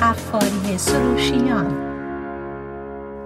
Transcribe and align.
قفاری 0.00 0.78
سروشیان. 0.78 1.92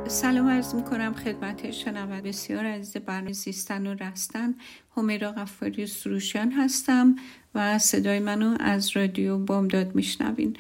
سلام 0.09 0.49
عرض 0.49 0.75
می 0.75 0.83
کنم 0.83 1.15
خدمت 1.15 1.71
شنوه 1.71 2.21
بسیار 2.21 2.67
عزیز 2.67 2.97
برنامه 2.97 3.33
زیستن 3.33 3.87
و 3.87 3.95
رستن. 3.95 4.55
همیرا 4.97 5.33
قفاری 5.33 5.87
سروشیان 5.87 6.53
هستم 6.53 7.17
و 7.55 7.79
صدای 7.79 8.19
منو 8.19 8.57
از 8.61 8.97
رادیو 8.97 9.39
بامداد 9.39 9.95
میشنوین. 9.95 10.57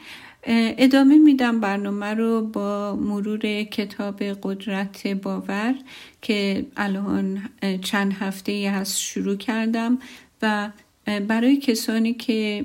ادامه 0.79 1.19
میدم 1.19 1.61
برنامه 1.61 2.15
رو 2.15 2.43
با 2.43 2.97
مرور 2.97 3.63
کتاب 3.63 4.23
قدرت 4.23 5.07
باور 5.07 5.75
که 6.23 6.67
الان 6.77 7.43
چند 7.83 8.13
هفته 8.13 8.73
هست 8.75 8.99
شروع 8.99 9.37
کردم 9.37 9.99
و 10.43 10.71
برای 11.07 11.57
کسانی 11.57 12.15
که 12.15 12.65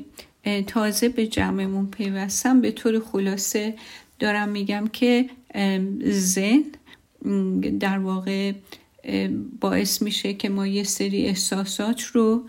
تازه 0.67 1.09
به 1.09 1.27
جمعمون 1.27 1.87
پیوستم. 1.87 2.61
به 2.61 2.71
طور 2.71 2.99
خلاصه 2.99 3.75
دارم 4.19 4.49
میگم 4.49 4.87
که 4.87 5.29
زن 6.03 6.63
در 7.79 7.97
واقع 7.97 8.53
باعث 9.59 10.01
میشه 10.01 10.33
که 10.33 10.49
ما 10.49 10.67
یه 10.67 10.83
سری 10.83 11.27
احساسات 11.27 12.01
رو 12.01 12.43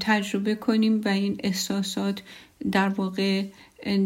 تجربه 0.00 0.54
کنیم 0.54 1.00
و 1.04 1.08
این 1.08 1.40
احساسات 1.44 2.22
در 2.70 2.88
واقع 2.88 3.44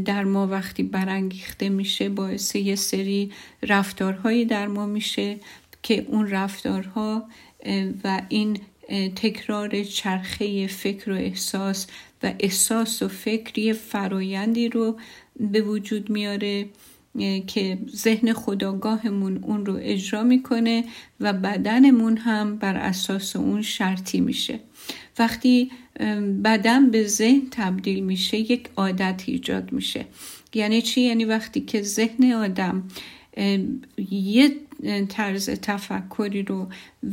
در 0.04 0.24
ما 0.24 0.46
وقتی 0.46 0.82
برانگیخته 0.82 1.68
میشه 1.68 2.08
باعث 2.08 2.56
یه 2.56 2.74
سری 2.74 3.32
رفتارهایی 3.62 4.44
در 4.44 4.66
ما 4.66 4.86
میشه 4.86 5.38
که 5.82 6.06
اون 6.08 6.30
رفتارها 6.30 7.24
و 8.04 8.22
این 8.28 8.58
تکرار 9.16 9.82
چرخه 9.82 10.66
فکر 10.66 11.10
و 11.10 11.14
احساس 11.14 11.86
و 12.22 12.32
احساس 12.40 13.02
و 13.02 13.08
فکری 13.08 13.72
فرایندی 13.72 14.68
رو 14.68 14.96
به 15.40 15.60
وجود 15.60 16.10
میاره 16.10 16.66
که 17.46 17.78
ذهن 17.94 18.32
خداگاهمون 18.32 19.38
اون 19.42 19.66
رو 19.66 19.78
اجرا 19.82 20.22
می‌کنه 20.22 20.84
و 21.20 21.32
بدنمون 21.32 22.16
هم 22.16 22.56
بر 22.56 22.76
اساس 22.76 23.36
اون 23.36 23.62
شرطی 23.62 24.20
میشه 24.20 24.60
وقتی 25.18 25.70
بدن 26.44 26.90
به 26.90 27.06
ذهن 27.06 27.42
تبدیل 27.50 28.04
میشه 28.04 28.36
یک 28.36 28.68
عادت 28.76 29.22
ایجاد 29.26 29.72
میشه 29.72 30.06
یعنی 30.54 30.82
چی؟ 30.82 31.00
یعنی 31.00 31.24
وقتی 31.24 31.60
که 31.60 31.82
ذهن 31.82 32.32
آدم 32.32 32.88
یه 34.10 34.56
طرز 35.08 35.50
تفکری 35.50 36.42
رو 36.42 36.68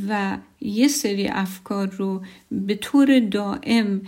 و 0.08 0.38
یه 0.60 0.88
سری 0.88 1.28
افکار 1.28 1.90
رو 1.90 2.22
به 2.50 2.74
طور 2.74 3.20
دائم 3.20 4.00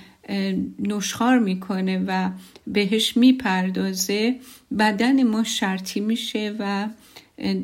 نشخار 0.79 1.39
می‌کنه 1.39 2.05
و 2.07 2.31
بهش 2.67 3.17
می‌پردازه 3.17 4.37
بدن 4.79 5.23
ما 5.23 5.45
شرطی 5.45 6.01
میشه 6.01 6.57
و 6.59 6.89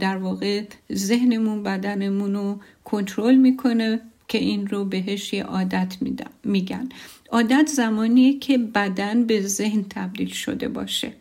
در 0.00 0.16
واقع 0.16 0.62
ذهنمون 0.92 1.62
بدنمون 1.62 2.34
رو 2.34 2.60
کنترل 2.84 3.36
می‌کنه 3.36 4.00
که 4.28 4.38
این 4.38 4.66
رو 4.66 4.84
بهش 4.84 5.32
یه 5.32 5.44
عادت 5.44 5.96
میگن. 6.44 6.88
عادت 7.32 7.66
زمانیه 7.66 8.38
که 8.38 8.58
بدن 8.58 9.26
به 9.26 9.40
ذهن 9.40 9.84
تبدیل 9.90 10.28
شده 10.28 10.68
باشه. 10.68 11.12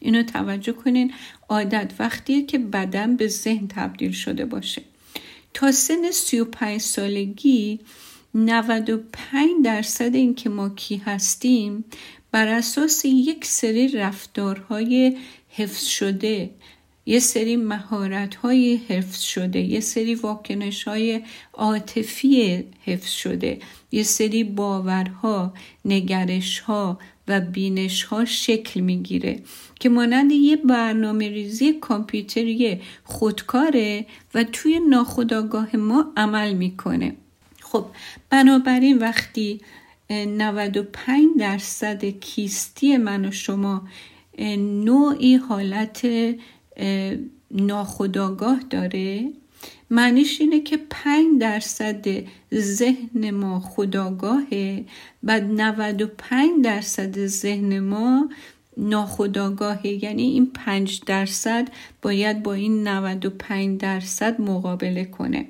اینو 0.00 0.22
توجه 0.22 0.72
کنین 0.72 1.12
عادت 1.48 1.92
وقتیه 1.98 2.46
که 2.46 2.58
بدن 2.58 3.16
به 3.16 3.28
ذهن 3.28 3.68
تبدیل 3.68 4.12
شده 4.12 4.44
باشه. 4.44 4.82
تا 5.54 5.72
سن 5.72 6.10
35 6.10 6.80
سالگی 6.80 7.80
95 8.34 9.50
درصد 9.64 10.14
این 10.14 10.34
که 10.34 10.48
ما 10.48 10.68
کی 10.68 10.96
هستیم 10.96 11.84
بر 12.30 12.48
اساس 12.48 13.04
یک 13.04 13.44
سری 13.44 13.88
رفتارهای 13.88 15.16
حفظ 15.48 15.84
شده 15.84 16.50
یه 17.06 17.18
سری 17.18 17.56
مهارت 17.56 18.34
های 18.34 18.80
حفظ 18.88 19.20
شده 19.20 19.60
یه 19.60 19.80
سری 19.80 20.14
واکنش 20.14 20.84
های 20.84 21.22
عاطفی 21.52 22.64
حفظ 22.84 23.10
شده 23.10 23.58
یه 23.92 24.02
سری 24.02 24.44
باورها 24.44 25.54
نگرش 25.84 26.58
ها 26.58 26.98
و 27.28 27.40
بینش 27.40 28.02
ها 28.02 28.24
شکل 28.24 28.80
می‌گیره 28.80 29.42
که 29.80 29.88
مانند 29.88 30.32
یه 30.32 30.56
برنامه 30.56 31.28
ریزی 31.28 31.72
کامپیوتری 31.72 32.80
خودکاره 33.04 34.06
و 34.34 34.44
توی 34.44 34.80
ناخودآگاه 34.88 35.76
ما 35.76 36.12
عمل 36.16 36.52
می‌کنه. 36.52 37.16
خب 37.60 37.86
بنابراین 38.30 38.98
وقتی 38.98 39.60
95 40.10 41.28
درصد 41.38 42.04
کیستی 42.04 42.96
من 42.96 43.24
و 43.24 43.30
شما 43.30 43.88
نوعی 44.58 45.36
حالت 45.36 46.06
ناخداگاه 47.50 48.60
داره 48.70 49.32
معنیش 49.90 50.40
اینه 50.40 50.60
که 50.60 50.78
5 50.90 51.40
درصد 51.40 52.06
ذهن 52.54 53.30
ما 53.30 53.60
خداگاهه 53.60 54.84
بعد 55.22 55.44
95 55.44 56.64
درصد 56.64 57.26
ذهن 57.26 57.78
ما 57.78 58.28
ناخداگاهه. 58.76 60.04
یعنی 60.04 60.22
این 60.22 60.50
5 60.54 61.00
درصد 61.06 61.68
باید 62.02 62.42
با 62.42 62.52
این 62.52 62.88
95 62.88 63.80
درصد 63.80 64.40
مقابله 64.40 65.04
کنه. 65.04 65.48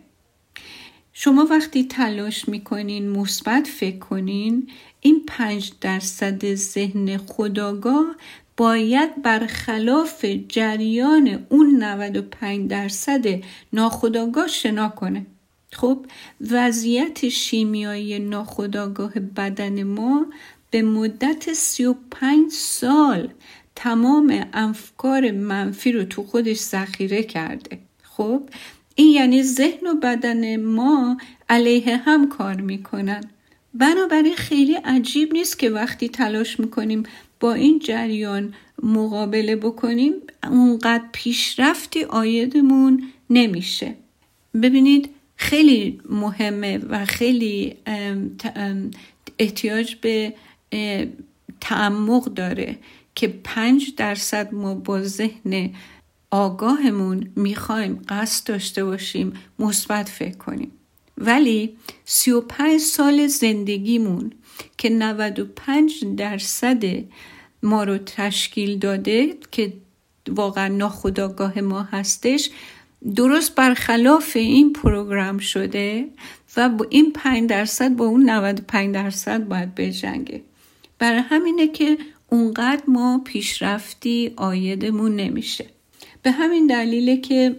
شما 1.12 1.46
وقتی 1.50 1.84
تلاش 1.84 2.48
می‌کنین 2.48 3.08
مثبت 3.08 3.66
فکر 3.66 3.98
کنین 3.98 4.70
این 5.00 5.22
5 5.26 5.72
درصد 5.80 6.54
ذهن 6.54 7.16
خداگاه 7.16 8.16
باید 8.56 9.22
برخلاف 9.22 10.24
جریان 10.48 11.46
اون 11.48 11.82
95 11.82 12.70
درصد 12.70 13.26
ناخداگاه 13.72 14.46
شنا 14.46 14.88
کنه. 14.88 15.26
خب 15.72 16.06
وضعیت 16.50 17.28
شیمیایی 17.28 18.18
ناخداگاه 18.18 19.12
بدن 19.12 19.82
ما 19.82 20.26
به 20.70 20.82
مدت 20.82 21.52
35 21.52 22.52
سال 22.52 23.28
تمام 23.74 24.46
افکار 24.52 25.30
منفی 25.30 25.92
رو 25.92 26.04
تو 26.04 26.22
خودش 26.22 26.56
ذخیره 26.56 27.22
کرده. 27.22 27.78
خب 28.02 28.42
این 28.94 29.08
یعنی 29.14 29.42
ذهن 29.42 29.86
و 29.86 29.94
بدن 29.94 30.56
ما 30.56 31.16
علیه 31.48 31.96
هم 31.96 32.28
کار 32.28 32.60
می‌کنن. 32.60 33.20
بنابراین 33.74 34.34
خیلی 34.34 34.74
عجیب 34.74 35.32
نیست 35.32 35.58
که 35.58 35.70
وقتی 35.70 36.08
تلاش 36.08 36.60
می‌کنیم 36.60 37.02
با 37.40 37.52
این 37.52 37.78
جریان 37.78 38.54
مقابله 38.82 39.56
بکنیم 39.56 40.12
اونقدر 40.50 41.04
پیشرفتی 41.12 42.04
آیدمون 42.04 43.02
نمیشه. 43.30 43.94
ببینید 44.62 45.10
خیلی 45.36 46.00
مهمه 46.10 46.78
و 46.78 47.04
خیلی 47.04 47.74
احتیاج 49.38 49.94
به 49.94 50.34
تعمق 51.60 52.24
داره 52.24 52.78
که 53.14 53.28
پنج 53.44 53.94
درصد 53.96 54.54
ما 54.54 54.74
با 54.74 55.02
ذهن 55.02 55.70
آگاهمون 56.30 57.30
می‌خوایم 57.36 58.02
قصد 58.08 58.46
داشته 58.46 58.84
باشیم 58.84 59.32
مثبت 59.58 60.08
فکر 60.08 60.36
کنیم. 60.36 60.70
ولی 61.18 61.76
35 62.04 62.80
سال 62.80 63.26
زندگیمون 63.26 64.32
که 64.78 64.90
95 64.90 66.04
درصد 66.16 66.84
ما 67.62 67.84
رو 67.84 67.98
تشکیل 67.98 68.78
داده 68.78 69.36
که 69.50 69.72
واقعا 70.28 70.68
ناخداگاه 70.68 71.60
ما 71.60 71.82
هستش 71.82 72.50
درست 73.16 73.54
برخلاف 73.54 74.36
این 74.36 74.72
پروگرام 74.72 75.38
شده 75.38 76.08
و 76.56 76.68
با 76.68 76.86
این 76.90 77.12
5 77.12 77.50
درصد 77.50 77.96
با 77.96 78.04
اون 78.04 78.30
95 78.30 78.94
درصد 78.94 79.48
باید 79.48 79.74
بجنگه. 79.74 80.42
برای 80.98 81.20
همینه 81.20 81.68
که 81.68 81.98
اونقدر 82.30 82.82
ما 82.88 83.20
پیشرفتی 83.24 84.32
آیدمون 84.36 85.16
نمیشه. 85.16 85.66
به 86.22 86.30
همین 86.30 86.66
دلیله 86.66 87.16
که 87.16 87.56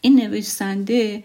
این 0.00 0.20
نویسنده 0.20 1.22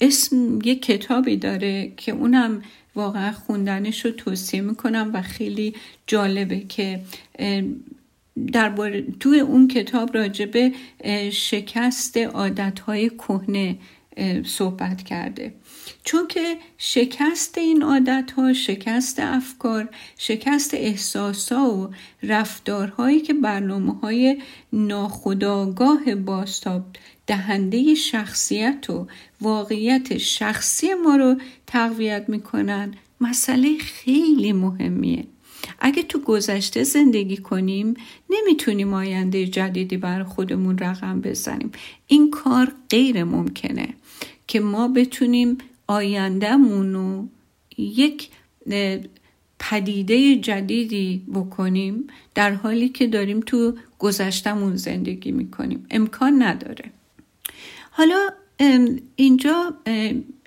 اسم 0.00 0.58
یه 0.64 0.74
کتابی 0.74 1.36
داره 1.36 1.92
که 1.96 2.12
اونم 2.12 2.62
واقعا 2.94 3.32
خوندنش 3.32 4.04
رو 4.04 4.10
توصیه 4.10 4.60
می‌کنم 4.60 5.10
و 5.14 5.22
خیلی 5.22 5.74
جالبه 6.06 6.60
که 6.60 7.00
در 8.52 8.74
توی 9.20 9.40
اون 9.40 9.68
کتاب 9.68 10.16
راجبه 10.16 10.72
شکست 11.32 12.16
عادتهای 12.16 13.10
کهنه 13.10 13.78
صحبت 14.44 15.02
کرده. 15.02 15.54
چون 16.04 16.26
که 16.28 16.56
شکست 16.78 17.58
این 17.58 17.82
عادت 17.82 18.32
ها 18.36 18.52
شکست 18.52 19.20
افکار 19.20 19.88
شکست 20.18 20.74
احساسا 20.74 21.74
و 21.74 21.90
رفتارهایی 22.22 23.20
که 23.20 23.34
برنامه 23.34 23.98
های 23.98 24.42
ناخداگاه 24.72 26.14
باستاب 26.14 26.82
دهنده 27.26 27.94
شخصیت 27.94 28.90
و 28.90 29.06
واقعیت 29.40 30.18
شخصی 30.18 30.94
ما 30.94 31.16
رو 31.16 31.36
تقویت 31.66 32.24
می‌کنن. 32.28 32.94
مسئله 33.20 33.78
خیلی 33.78 34.52
مهمیه. 34.52 35.24
اگه 35.80 36.02
تو 36.02 36.18
گذشته 36.18 36.82
زندگی 36.82 37.36
کنیم 37.36 37.94
نمی‌تونیم 38.30 38.94
آینده 38.94 39.46
جدیدی 39.46 39.96
بر 39.96 40.22
خودمون 40.22 40.78
رقم 40.78 41.20
بزنیم. 41.20 41.72
این 42.06 42.30
کار 42.30 42.72
غیر 42.90 43.24
ممکنه 43.24 43.88
که 44.46 44.60
ما 44.60 44.88
بتونیم 44.88 45.58
آیندهمون 45.86 46.92
رو 46.94 47.28
یک 47.78 48.28
پدیده 49.58 50.36
جدیدی 50.36 51.22
بکنیم 51.34 52.06
در 52.34 52.54
حالی 52.54 52.88
که 52.88 53.06
داریم 53.06 53.40
تو 53.40 53.74
گذشتمون 53.98 54.76
زندگی 54.76 55.32
می‌کنیم. 55.32 55.86
امکان 55.90 56.42
نداره. 56.42 56.84
حالا 57.96 58.28
اینجا 59.16 59.74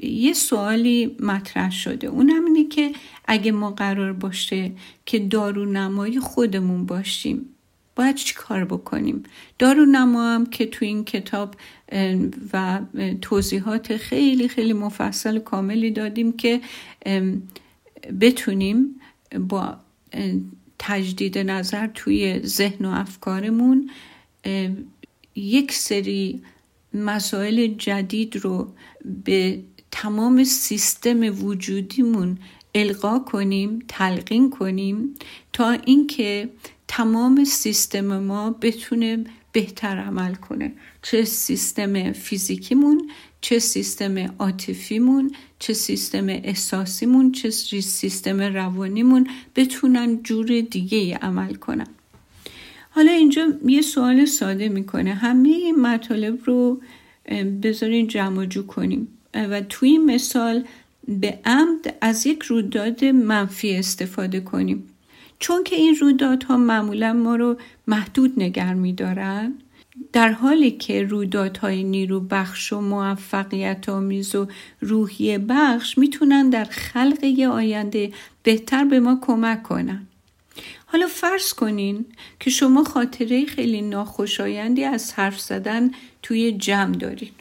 یه 0.03 0.33
سوالی 0.33 1.15
مطرح 1.19 1.71
شده. 1.71 2.07
اونم 2.07 2.45
اینه 2.45 2.69
که 2.69 2.91
اگه 3.25 3.51
ما 3.51 3.71
قرار 3.71 4.13
باشه 4.13 4.71
که 5.05 5.19
دارو 5.19 5.65
نمای 5.65 6.19
خودمون 6.19 6.85
باشیم 6.85 7.45
باید 7.95 8.15
چی 8.15 8.33
کار 8.33 8.65
بکنیم؟ 8.65 9.23
دارو 9.59 9.85
نما 9.85 10.23
هم 10.35 10.45
که 10.45 10.65
تو 10.65 10.85
این 10.85 11.05
کتاب 11.05 11.55
و 12.53 12.79
توضیحات 13.21 13.97
خیلی 13.97 14.47
خیلی 14.47 14.73
مفصل 14.73 15.37
و 15.37 15.39
کاملی 15.39 15.91
دادیم 15.91 16.37
که 16.37 16.61
بتونیم 18.21 19.01
با 19.39 19.77
تجدید 20.79 21.37
نظر 21.37 21.87
توی 21.87 22.39
ذهن 22.45 22.85
و 22.85 22.89
افکارمون 22.89 23.89
یک 25.35 25.71
سری 25.71 26.41
مسائل 27.03 27.67
جدید 27.67 28.35
رو 28.35 28.73
به 29.23 29.59
تمام 29.91 30.43
سیستم 30.43 31.45
وجودیمون 31.45 32.37
القا 32.75 33.19
کنیم 33.19 33.79
تلقین 33.87 34.49
کنیم 34.49 35.15
تا 35.53 35.71
اینکه 35.71 36.49
تمام 36.87 37.43
سیستم 37.43 38.17
ما 38.19 38.49
بتونه 38.51 39.23
بهتر 39.51 39.97
عمل 39.97 40.35
کنه. 40.35 40.73
چه 41.01 41.23
سیستم 41.25 42.11
فیزیکیمون 42.11 43.11
چه 43.41 43.59
سیستم 43.59 44.17
عاطفیمون 44.39 45.31
چه 45.59 45.73
سیستم 45.73 46.29
احساسیمون 46.29 47.31
چه 47.31 47.49
سیستم 47.81 48.41
روانیمون 48.41 49.27
بتونن 49.55 50.23
جور 50.23 50.61
دیگه 50.61 51.17
عمل 51.17 51.55
کنن. 51.55 51.87
حالا 52.97 53.11
اینجا 53.11 53.47
یه 53.65 53.81
سوال 53.81 54.25
ساده 54.25 54.69
می‌کنه. 54.69 55.13
همه 55.13 55.49
این 55.49 55.81
مطالب 55.81 56.39
رو 56.45 56.81
بذارین 57.63 58.07
جمع 58.07 58.45
جو 58.45 58.67
کنیم. 58.67 59.07
و 59.33 59.61
توی 59.61 59.89
این 59.89 60.05
مثال 60.05 60.63
به 61.07 61.39
عمد 61.45 61.95
از 62.01 62.27
یک 62.27 62.43
رویداد 62.43 63.05
منفی 63.05 63.75
استفاده 63.75 64.39
کنیم. 64.39 64.83
چون 65.39 65.63
که 65.63 65.75
این 65.75 65.95
رویدادها 65.95 66.57
معمولا 66.57 67.13
ما 67.13 67.35
رو 67.35 67.57
محدود 67.87 68.33
نگر 68.37 68.73
میدارن 68.73 69.53
در 70.13 70.31
حالی 70.31 70.71
که 70.71 71.03
رویدادهای 71.03 71.83
نیرو 71.83 72.19
بخش 72.19 72.73
و 72.73 72.81
موفقیت 72.81 73.89
آمیز 73.89 74.35
و 74.35 74.47
روحی 74.81 75.37
بخش 75.37 75.97
می‌تونن 75.97 76.49
در 76.49 76.65
خلق 76.65 77.23
یه 77.23 77.47
آینده 77.47 78.11
بهتر 78.43 78.85
به 78.85 78.99
ما 78.99 79.19
کمک 79.21 79.63
کنن. 79.63 80.06
حالا 80.89 81.07
فرض 81.07 81.53
کنین 81.53 82.05
که 82.39 82.49
شما 82.49 82.83
خاطره 82.83 83.45
خیلی 83.45 83.81
ناخوشایندی 83.81 84.83
از 84.83 85.13
حرف 85.13 85.39
زدن 85.39 85.91
توی 86.23 86.51
جمع 86.51 86.95
دارین 86.95 87.31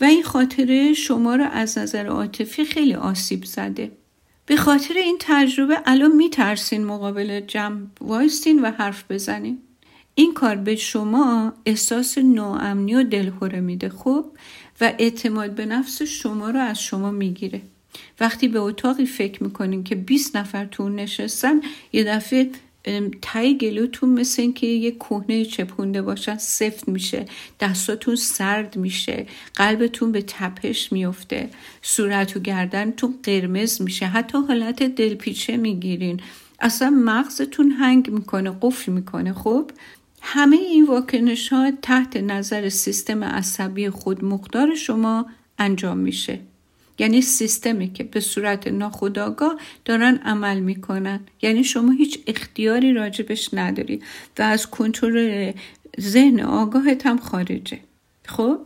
و 0.00 0.04
این 0.04 0.22
خاطره 0.22 0.92
شما 0.92 1.36
رو 1.36 1.44
از 1.44 1.78
نظر 1.78 2.06
عاطفی 2.06 2.64
خیلی 2.64 2.94
آسیب 2.94 3.44
زده. 3.44 3.92
به 4.46 4.56
خاطر 4.56 4.94
این 4.94 5.16
تجربه 5.20 5.82
الان 5.86 6.16
میترسین 6.16 6.84
مقابل 6.84 7.40
جمع 7.40 7.80
وایستین 8.00 8.62
و 8.62 8.70
حرف 8.70 9.04
بزنین. 9.10 9.58
این 10.14 10.34
کار 10.34 10.56
به 10.56 10.76
شما 10.76 11.52
احساس 11.66 12.18
ناامنی 12.18 12.94
و 12.94 13.02
دلهوره 13.02 13.60
میده 13.60 13.88
خب؟ 13.88 14.26
و 14.80 14.92
اعتماد 14.98 15.54
به 15.54 15.66
نفس 15.66 16.02
شما 16.02 16.50
رو 16.50 16.60
از 16.60 16.82
شما 16.82 17.10
می‌گیره. 17.10 17.62
وقتی 18.20 18.48
به 18.48 18.58
اتاقی 18.58 19.06
فکر 19.06 19.42
می‌کنین 19.42 19.84
که 19.84 19.94
20 19.94 20.36
نفر 20.36 20.64
تو 20.64 20.88
نشستن 20.88 21.60
یه 21.92 22.04
دفعه 22.04 22.50
تای 23.22 23.58
گلوتون 23.58 24.08
مثل 24.08 24.42
اینکه 24.42 24.66
یه 24.66 24.90
کهنه 24.90 25.44
چپونده 25.44 26.02
باشن 26.02 26.38
سفت 26.38 26.88
میشه 26.88 27.26
دستاتون 27.60 28.16
سرد 28.16 28.76
میشه 28.76 29.26
قلبتون 29.54 30.12
به 30.12 30.22
تپش 30.22 30.92
میفته 30.92 31.50
صورت 31.82 32.36
و 32.36 32.40
گردنتون 32.40 33.14
قرمز 33.22 33.82
میشه 33.82 34.06
حتی 34.06 34.38
حالت 34.38 34.82
دلپیچه 34.82 35.56
می‌گیرین. 35.56 36.20
اصلا 36.60 36.90
مغزتون 36.90 37.70
هنگ 37.70 38.10
می‌کنه 38.10 38.58
قفل 38.60 38.92
می‌کنه. 38.92 39.32
خب 39.32 39.70
همه 40.22 40.56
این 40.56 40.86
واکنش 40.86 41.48
ها 41.48 41.70
تحت 41.82 42.16
نظر 42.16 42.68
سیستم 42.68 43.24
عصبی 43.24 43.90
خود 43.90 44.24
مقدار 44.24 44.74
شما 44.74 45.26
انجام 45.58 45.98
میشه. 45.98 46.40
یعنی 46.98 47.22
سیستمی 47.22 47.92
که 47.92 48.04
به 48.04 48.20
صورت 48.20 48.68
ناخودآگاه 48.68 49.56
دارن 49.84 50.16
عمل 50.16 50.60
می‌کنن. 50.60 51.20
یعنی 51.42 51.64
شما 51.64 51.92
هیچ 51.92 52.18
اختیاری 52.26 52.92
راجبش 52.92 53.50
نداری 53.52 54.00
و 54.38 54.42
از 54.42 54.66
کنترل 54.66 55.52
ذهن 56.00 56.40
آگاهت 56.40 57.06
هم 57.06 57.18
خارجه. 57.18 57.80
خب؟ 58.26 58.58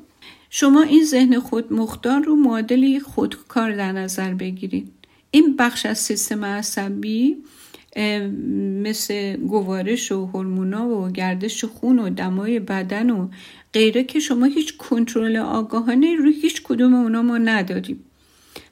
شما 0.50 0.82
این 0.82 1.04
ذهن 1.04 1.38
خود 1.38 1.72
مختار 1.72 2.22
رو 2.22 2.36
معادل 2.36 2.98
خودکار 2.98 3.76
در 3.76 3.92
نظر 3.92 4.34
بگیرید. 4.34 4.92
این 5.30 5.56
بخش 5.56 5.86
از 5.86 5.98
سیستم 5.98 6.44
عصبی 6.44 7.36
مثل 8.82 9.36
گوارش 9.36 10.12
و 10.12 10.26
هورمونا 10.26 10.88
و 10.88 11.10
گردش 11.10 11.64
خون 11.64 11.98
و 11.98 12.10
دمای 12.10 12.60
بدن 12.60 13.10
و 13.10 13.28
غیره 13.72 14.04
که 14.04 14.20
شما 14.20 14.46
هیچ 14.46 14.76
کنترل 14.76 15.36
آگاهانه 15.36 16.16
روی 16.16 16.32
هیچ 16.32 16.62
کدوم 16.62 16.94
اونا 16.94 17.22
ما 17.22 17.38
نداریم. 17.38 18.04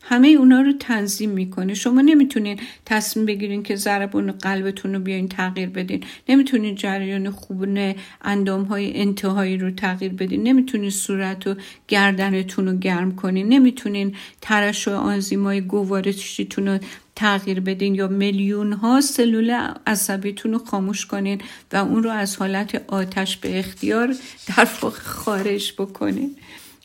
همه 0.08 0.29
اونا 0.29 0.61
رو 0.61 0.73
تنظیم 0.73 1.31
می‌کنه. 1.31 1.75
شما 1.75 2.00
نمی‌تونین 2.00 2.61
تصمیم 2.85 3.26
بگیرین 3.26 3.62
که 3.62 3.76
ضربان 3.76 4.32
قلبتون 4.32 4.94
رو 4.94 5.00
بیاین 5.00 5.29
تغییر 5.29 5.69
بدین. 5.69 6.05
نمی‌تونین 6.29 6.75
جریان 6.75 7.31
خوبونه 7.31 7.97
اندام 8.23 8.62
های 8.62 9.00
انتهایی 9.00 9.56
رو 9.56 9.70
تغییر 9.70 10.12
بدین. 10.12 10.43
نمی‌تونین 10.43 10.91
صورت 10.91 11.47
و 11.47 11.55
گردنتون 11.88 12.69
رو 12.69 12.79
گرم 12.79 13.17
کنین. 13.17 13.49
نمی‌تونین 13.49 14.14
ترش 14.41 14.88
و 14.88 14.91
آنزیمای 14.91 15.61
گوارشیتون 15.61 16.69
رو 16.69 16.79
تغییر 17.17 17.60
بدین 17.60 17.94
یا 17.94 18.08
میلیون 18.08 18.72
ها 18.72 19.01
سلول 19.01 19.70
عصبیتون 19.86 20.53
رو 20.53 20.58
خاموش 20.58 21.06
کنین 21.06 21.41
و 21.72 21.77
اون 21.77 22.03
رو 22.03 22.10
از 22.10 22.36
حالت 22.36 22.82
آتش 22.86 23.36
به 23.36 23.58
اختیار 23.58 24.15
در 24.56 24.65
خارج 24.91 25.72
بکنین. 25.79 26.36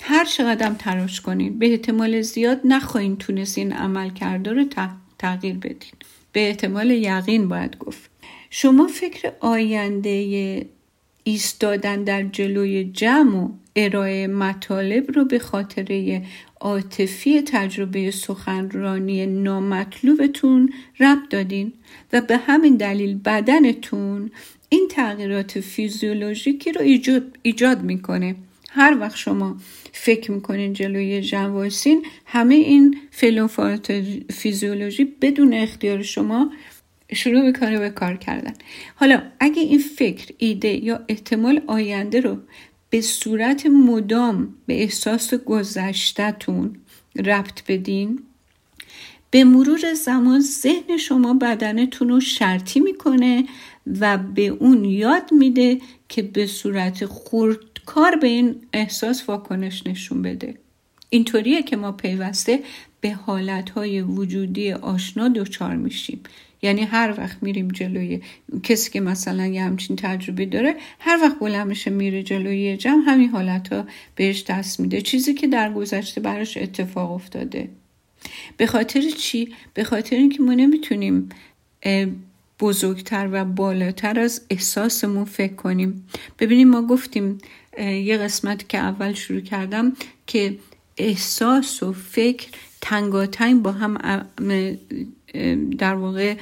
هر 0.01 0.25
چقدر 0.25 0.73
تراش 0.79 1.21
کنین 1.21 1.59
به 1.59 1.71
احتمال 1.71 2.21
زیاد 2.21 2.61
نخواهین 2.65 3.17
تونستین 3.17 3.73
عمل 3.73 4.09
کرده 4.09 4.53
رو 4.53 4.65
تغییر 5.19 5.57
بدین. 5.57 5.93
به 6.31 6.47
احتمال 6.47 6.91
یقین 6.91 7.47
باید 7.47 7.77
گفت. 7.77 8.09
شما 8.49 8.87
فکر 8.87 9.31
آینده 9.39 10.65
ایستادن 11.23 12.03
در 12.03 12.23
جلوی 12.23 12.83
جمع 12.83 13.37
و 13.37 13.49
ارائه 13.75 14.27
مطالب 14.27 15.11
رو 15.11 15.25
به 15.25 15.39
خاطره 15.39 16.23
عاطفی 16.59 17.41
تجربه 17.41 18.11
سخنرانی 18.11 19.25
نامطلوبتون 19.25 20.73
ربط 20.99 21.29
دادین 21.29 21.73
و 22.13 22.21
به 22.21 22.37
همین 22.37 22.75
دلیل 22.75 23.17
بدنتون 23.17 24.31
این 24.69 24.87
تغییرات 24.91 25.59
فیزیولوژیکی 25.59 26.71
رو 26.71 26.81
ایجاد, 26.81 27.37
ایجاد 27.41 27.81
می‌کنه. 27.81 28.35
هر 28.73 28.97
وقت 28.99 29.15
شما 29.15 29.57
فکر 29.93 30.31
می‌کنین 30.31 30.73
جلوی 30.73 31.21
جواسین 31.21 32.05
همه 32.25 32.55
این 32.55 32.97
فلوفات 33.11 33.91
فیزیولوژی 34.33 35.03
بدون 35.21 35.53
اختیار 35.53 36.01
شما 36.01 36.51
شروع 37.13 37.41
می‌کنه 37.41 37.79
به 37.79 37.89
کار 37.89 38.15
کردن. 38.15 38.53
حالا 38.95 39.21
اگه 39.39 39.61
این 39.61 39.79
فکر 39.79 40.33
ایده 40.37 40.85
یا 40.85 41.05
احتمال 41.07 41.61
آینده 41.67 42.21
رو 42.21 42.37
به 42.89 43.01
صورت 43.01 43.65
مدام 43.65 44.55
به 44.65 44.81
احساس 44.81 45.33
گذشتهتون 45.33 46.75
ربط 47.25 47.63
بدین 47.67 48.19
به 49.31 49.43
مرور 49.43 49.93
زمان 49.93 50.39
ذهن 50.39 50.97
شما 50.97 51.33
بدنتون 51.33 52.09
رو 52.09 52.19
شرطی 52.19 52.79
می‌کنه 52.79 53.45
و 53.99 54.17
به 54.17 54.47
اون 54.47 54.85
یاد 54.85 55.33
میده 55.33 55.81
که 56.09 56.21
به 56.21 56.45
صورت 56.45 57.05
خردکار 57.91 58.15
به 58.15 58.27
این 58.27 58.55
احساس 58.73 59.29
واکنش 59.29 59.87
نشون 59.87 60.21
بده. 60.21 60.55
اینطوریه 61.09 61.63
که 61.63 61.75
ما 61.75 61.91
پیوسته 61.91 62.59
به 63.01 63.11
حالتهای 63.11 64.01
وجودی 64.01 64.71
آشنا 64.71 65.27
دچار 65.27 65.75
میشیم. 65.75 66.19
یعنی 66.61 66.81
هر 66.81 67.13
وقت 67.17 67.37
میریم 67.41 67.67
جلوی 67.67 68.21
کسی 68.63 68.91
که 68.91 69.01
مثلا 69.01 69.47
یه 69.47 69.63
همچین 69.63 69.95
تجربه 69.95 70.45
داره 70.45 70.75
هر 70.99 71.19
وقت 71.21 71.39
بلند 71.39 71.67
میشه 71.67 71.91
میره 71.91 72.23
جلوی 72.23 72.77
جمع 72.77 73.03
همین 73.05 73.29
حالت 73.29 73.73
ها 73.73 73.85
بهش 74.15 74.43
دست 74.47 74.79
میده. 74.79 75.01
چیزی 75.01 75.33
که 75.33 75.47
در 75.47 75.73
گذشته 75.73 76.21
براش 76.21 76.57
اتفاق 76.57 77.11
افتاده. 77.11 77.69
به 78.57 78.65
خاطر 78.65 79.01
چی؟ 79.01 79.53
به 79.73 79.83
خاطر 79.83 80.15
اینکه 80.15 80.43
ما 80.43 80.53
نمی‌تونیم 80.53 81.29
بزرگتر 82.59 83.29
و 83.31 83.45
بالاتر 83.45 84.19
از 84.19 84.41
احساسمون 84.49 85.25
فکر 85.25 85.53
کنیم. 85.53 86.07
ببینیم 86.39 86.69
ما 86.69 86.81
گفتیم 86.81 87.37
یه 87.79 88.17
قسمت 88.17 88.69
که 88.69 88.77
اول 88.77 89.13
شروع 89.13 89.41
کردم 89.41 89.93
که 90.27 90.57
احساس 90.97 91.83
و 91.83 91.93
فکر 91.93 92.47
تنگاتنگ 92.81 93.61
با 93.61 93.71
هم 93.71 93.97
در 95.77 95.95
واقع 95.95 96.35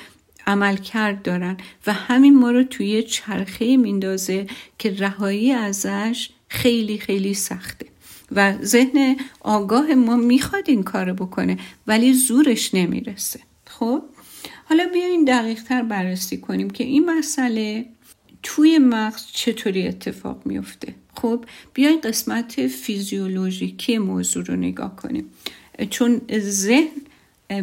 عمل 0.47 0.77
کرد 0.77 1.21
دارن 1.21 1.57
و 1.87 1.93
همین 1.93 2.39
ما 2.39 2.51
رو 2.51 2.63
توی 2.63 3.03
چرخه 3.03 3.77
میندازه 3.77 4.47
که 4.77 4.95
رهایی 4.99 5.51
ازش 5.51 6.29
خیلی 6.47 6.97
خیلی 6.97 7.33
سخته 7.33 7.85
و 8.31 8.53
ذهن 8.63 9.15
آگاه 9.39 9.93
ما 9.93 10.15
می‌خواد 10.15 10.63
این 10.69 10.83
کارو 10.83 11.13
بکنه 11.13 11.57
ولی 11.87 12.13
زورش 12.13 12.73
نمی‌رسه. 12.73 13.39
خب؟ 13.67 14.01
حالا 14.65 14.89
بیاین 14.93 15.25
دقیق 15.25 15.63
تر 15.63 15.81
بررسی 15.81 16.37
کنیم 16.37 16.69
که 16.69 16.83
این 16.83 17.09
مسئله 17.09 17.85
توی 18.43 18.77
مغز 18.77 19.25
چطوری 19.33 19.87
اتفاق 19.87 20.41
میفته؟ 20.45 20.95
خب 21.15 21.45
بیاین 21.73 22.01
قسمت 22.01 22.67
فیزیولوژیکی 22.67 23.97
موضوع 23.97 24.43
رو 24.43 24.55
نگاه 24.55 24.95
کنیم. 24.95 25.25
چون 25.89 26.21
ذهن 26.39 26.91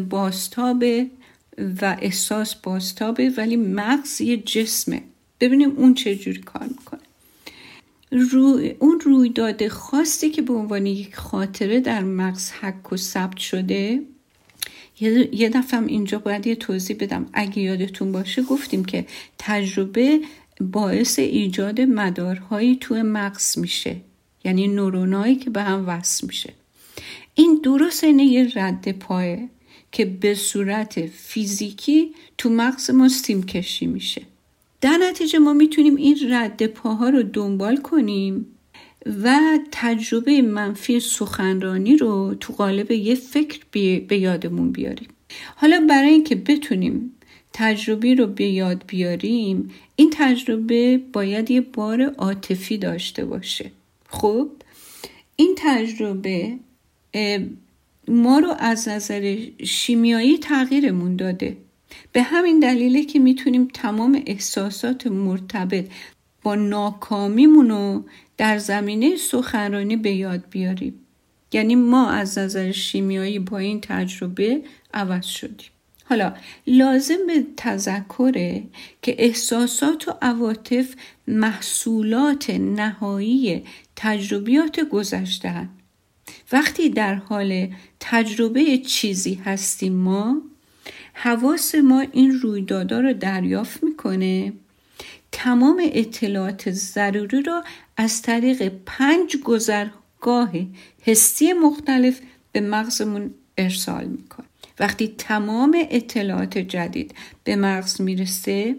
باستابه 0.08 1.06
و 1.82 1.96
احساس 2.00 2.54
باستابه 2.54 3.32
ولی 3.36 3.56
مغز 3.56 4.20
یه 4.20 4.36
جسمه. 4.36 5.02
ببینیم 5.40 5.70
اون 5.76 5.94
چه 5.94 6.16
جوری 6.16 6.40
کار 6.40 6.62
می‌کنه. 6.62 7.00
رو... 8.10 8.60
اون 8.78 9.00
رویداد 9.00 9.68
خاصی 9.68 10.30
که 10.30 10.42
به 10.42 10.52
عنوان 10.52 10.86
یک 10.86 11.16
خاطره 11.16 11.80
در 11.80 12.02
مغز 12.02 12.50
حک 12.50 12.92
و 12.92 12.96
ثبت 12.96 13.36
شده 13.36 14.02
یه 15.32 15.48
دفعه 15.48 15.82
اینجا 15.86 16.18
باید 16.18 16.46
یه 16.46 16.54
توضیح 16.54 16.96
بدم. 17.00 17.26
اگه 17.32 17.58
یادتون 17.58 18.12
باشه 18.12 18.42
گفتیم 18.42 18.84
که 18.84 19.06
تجربه 19.38 20.20
باعث 20.60 21.18
ایجاد 21.18 21.80
مدارهایی 21.80 22.76
تو 22.76 22.94
مغز 22.94 23.58
میشه. 23.58 23.96
یعنی 24.44 24.68
نورونایی 24.68 25.36
که 25.36 25.50
به 25.50 25.62
هم 25.62 25.88
وصل 25.88 26.26
میشه. 26.26 26.52
این 27.34 27.60
درست 27.62 28.04
اینه 28.04 28.24
یه 28.24 28.52
رد 28.54 28.92
پایه 28.98 29.48
که 29.92 30.04
به 30.04 30.34
صورت 30.34 31.06
فیزیکی 31.06 32.14
تو 32.38 32.50
مغز 32.50 32.90
ما 32.90 33.08
سیم 33.08 33.42
کشی 33.42 33.86
میشه. 33.86 34.22
در 34.80 34.96
نتیجه 34.96 35.38
ما 35.38 35.52
می‌تونیم 35.52 35.96
این 35.96 36.16
رد 36.30 36.66
پاها 36.66 37.08
رو 37.08 37.22
دنبال 37.22 37.76
کنیم 37.76 38.46
و 39.22 39.38
تجربه 39.72 40.42
منفی 40.42 41.00
سخنرانی 41.00 41.96
رو 41.96 42.34
تو 42.40 42.52
قالب 42.52 42.90
یه 42.90 43.14
فکر 43.14 43.60
به 44.08 44.18
یادمون 44.18 44.72
بیاریم. 44.72 45.08
حالا 45.56 45.86
برای 45.88 46.10
اینکه 46.10 46.34
بتونیم 46.34 47.12
تجربه 47.58 48.14
رو 48.14 48.26
به 48.26 48.46
یاد 48.46 48.84
بیاریم 48.86 49.70
این 49.96 50.10
تجربه 50.16 51.00
باید 51.12 51.50
یه 51.50 51.60
بار 51.60 52.02
عاطفی 52.02 52.78
داشته 52.78 53.24
باشه. 53.24 53.70
خب؟ 54.08 54.48
این 55.36 55.54
تجربه 55.58 56.58
ما 58.08 58.38
رو 58.38 58.54
از 58.58 58.88
نظر 58.88 59.36
شیمیایی 59.64 60.38
تغییرمون 60.38 61.16
داده. 61.16 61.56
به 62.12 62.22
همین 62.22 62.60
دلیله 62.60 63.04
که 63.04 63.18
می‌تونیم 63.18 63.68
تمام 63.74 64.22
احساسات 64.26 65.06
مرتبط 65.06 65.86
با 66.42 66.54
ناکامیمون 66.54 67.68
رو 67.68 68.04
در 68.36 68.58
زمینه 68.58 69.16
سخنرانی 69.16 69.96
به 69.96 70.12
یاد 70.12 70.44
بیاریم. 70.50 70.94
یعنی 71.52 71.74
ما 71.74 72.10
از 72.10 72.38
نظر 72.38 72.72
شیمیایی 72.72 73.38
با 73.38 73.58
این 73.58 73.80
تجربه 73.80 74.62
عوض 74.94 75.26
شدیم. 75.26 75.75
حالا 76.08 76.34
لازم 76.66 77.26
به 77.26 77.46
تذکره 77.56 78.62
که 79.02 79.14
احساسات 79.18 80.08
و 80.08 80.12
عواطف 80.22 80.94
محصولات 81.28 82.50
نهایی 82.50 83.64
تجربیات 83.96 84.80
گذشته 84.80 85.68
وقتی 86.52 86.88
در 86.88 87.14
حال 87.14 87.68
تجربه 88.00 88.78
چیزی 88.78 89.34
هستیم 89.34 89.92
ما 89.92 90.42
حواس 91.12 91.74
ما 91.74 92.00
این 92.00 92.32
رویدادا 92.32 93.00
رو 93.00 93.12
دریافت 93.12 93.84
می‌کنه. 93.84 94.52
تمام 95.32 95.82
اطلاعات 95.84 96.70
ضروری 96.70 97.42
رو 97.42 97.62
از 97.96 98.22
طریق 98.22 98.72
پنج 98.86 99.36
گذرگاه 99.36 100.50
حسی 101.02 101.52
مختلف 101.52 102.20
به 102.52 102.60
مغزمون 102.60 103.34
ارسال 103.58 104.04
می‌کنه. 104.04 104.45
وقتی 104.80 105.14
تمام 105.18 105.76
اطلاعات 105.90 106.58
جدید 106.58 107.14
به 107.44 107.56
مغز 107.56 108.00
می‌رسه 108.00 108.76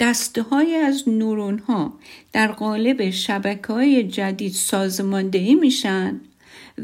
دسته 0.00 0.42
های 0.42 0.74
از 0.74 1.08
نورون 1.08 1.58
ها 1.58 1.98
در 2.32 2.52
قالب 2.52 3.10
شبکه 3.10 3.72
های 3.72 4.04
جدید 4.04 4.52
سازماندهی 4.52 5.54
میشن 5.54 6.20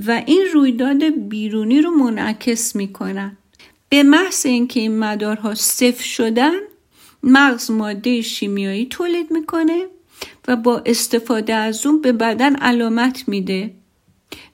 و 0.07 0.23
این 0.27 0.47
رویداد 0.53 1.05
بیرونی 1.29 1.83
رو 1.83 1.91
منعکس 1.91 2.77
می‌کنن. 2.77 3.37
به 3.89 4.03
محض 4.03 4.47
اینکه 4.47 4.81
این 4.81 4.99
مدارها 4.99 5.55
صفر 5.55 6.05
شدن 6.05 6.59
مغز 7.23 7.71
ماده 7.71 8.23
شیمیایی 8.23 8.87
تولید 8.87 9.31
می‌کنه 9.31 9.87
و 10.49 10.57
با 10.57 10.83
استفاده 10.87 11.55
از 11.55 11.87
اون 11.87 12.01
به 12.01 12.13
بدن 12.13 12.57
علامت 12.57 13.29
میده 13.29 13.71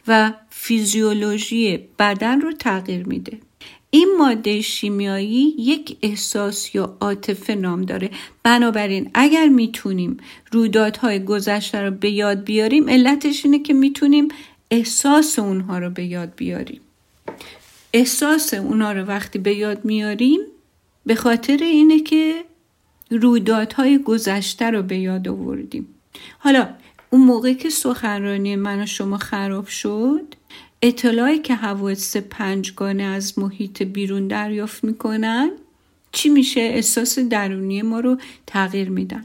و 0.09 0.33
فیزیولوژی 0.51 1.79
بدن 1.99 2.41
رو 2.41 2.53
تغییر 2.53 3.07
میده. 3.07 3.39
این 3.91 4.15
ماده 4.19 4.61
شیمیایی 4.61 5.55
یک 5.59 5.97
احساس 6.03 6.75
یا 6.75 6.97
عاطفه 7.01 7.55
نام 7.55 7.83
داره. 7.83 8.11
بنابراین 8.43 9.11
اگر 9.15 9.49
می‌تونیم 9.49 10.17
رویدادهای 10.53 11.25
گذشته 11.25 11.83
رو 11.83 11.91
به 11.91 12.11
یاد 12.11 12.45
بیاریم 12.45 12.89
علتش 12.89 13.45
اینه 13.45 13.59
که 13.59 13.73
می‌تونیم 13.73 14.29
احساس 14.71 15.39
اونها 15.39 15.79
رو 15.79 15.91
به 15.91 16.05
یاد 16.05 16.33
بیاریم. 16.37 16.81
احساس 17.93 18.55
اونها 18.55 18.93
رو 18.93 19.05
وقتی 19.05 19.39
به 19.39 19.55
یاد 19.55 19.85
میاریم 19.85 20.41
به 21.07 21.15
خاطر 21.15 21.57
اینه 21.57 22.01
که 22.01 22.45
رویدادهای 23.11 23.99
گذشته 23.99 24.71
رو 24.71 24.83
به 24.83 24.99
یاد 24.99 25.29
آوردیم. 25.29 25.87
حالا 26.39 26.69
اون 27.11 27.23
موقع 27.23 27.53
که 27.53 27.71
سخنرانی 27.71 28.57
من 28.57 28.83
و 28.83 28.87
شما 28.87 29.17
خراب 29.17 29.67
شد 29.67 30.35
اطلاعی 30.83 31.39
که 31.39 31.55
حواس 31.55 32.17
پنجگانه 32.17 33.03
از 33.03 33.39
محیط 33.39 33.83
بیرون 33.83 34.29
دریافت 34.29 34.85
می‌کنن 34.85 35.51
چی 36.13 36.29
میشه؟ 36.29 36.61
احساس 36.61 37.19
درونی 37.19 37.83
ما 37.83 38.01
رو 38.01 38.17
تغییر 38.47 38.91
میدن. 38.91 39.25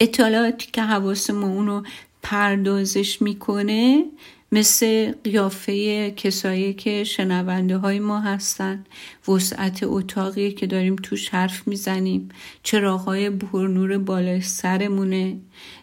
اطلاعاتی 0.00 0.70
که 0.72 0.82
حواس 0.82 1.30
ما 1.30 1.46
اونو 1.46 1.82
پردازش 2.22 3.22
می‌کنه 3.22 4.04
مثل 4.52 5.12
قیافه 5.24 6.10
کسایی 6.10 6.74
که 6.74 7.04
شنونده 7.04 7.76
های 7.76 7.98
ما 7.98 8.20
هستن 8.20 8.84
وسعت 9.28 9.80
اتاقی 9.82 10.52
که 10.52 10.66
داریم 10.66 10.96
توش 10.96 11.28
حرف 11.28 11.68
می‌زنیم 11.68 12.28
چراغهای 12.62 13.30
نور 13.54 13.98
بالای 13.98 14.40
سرمونه 14.40 15.36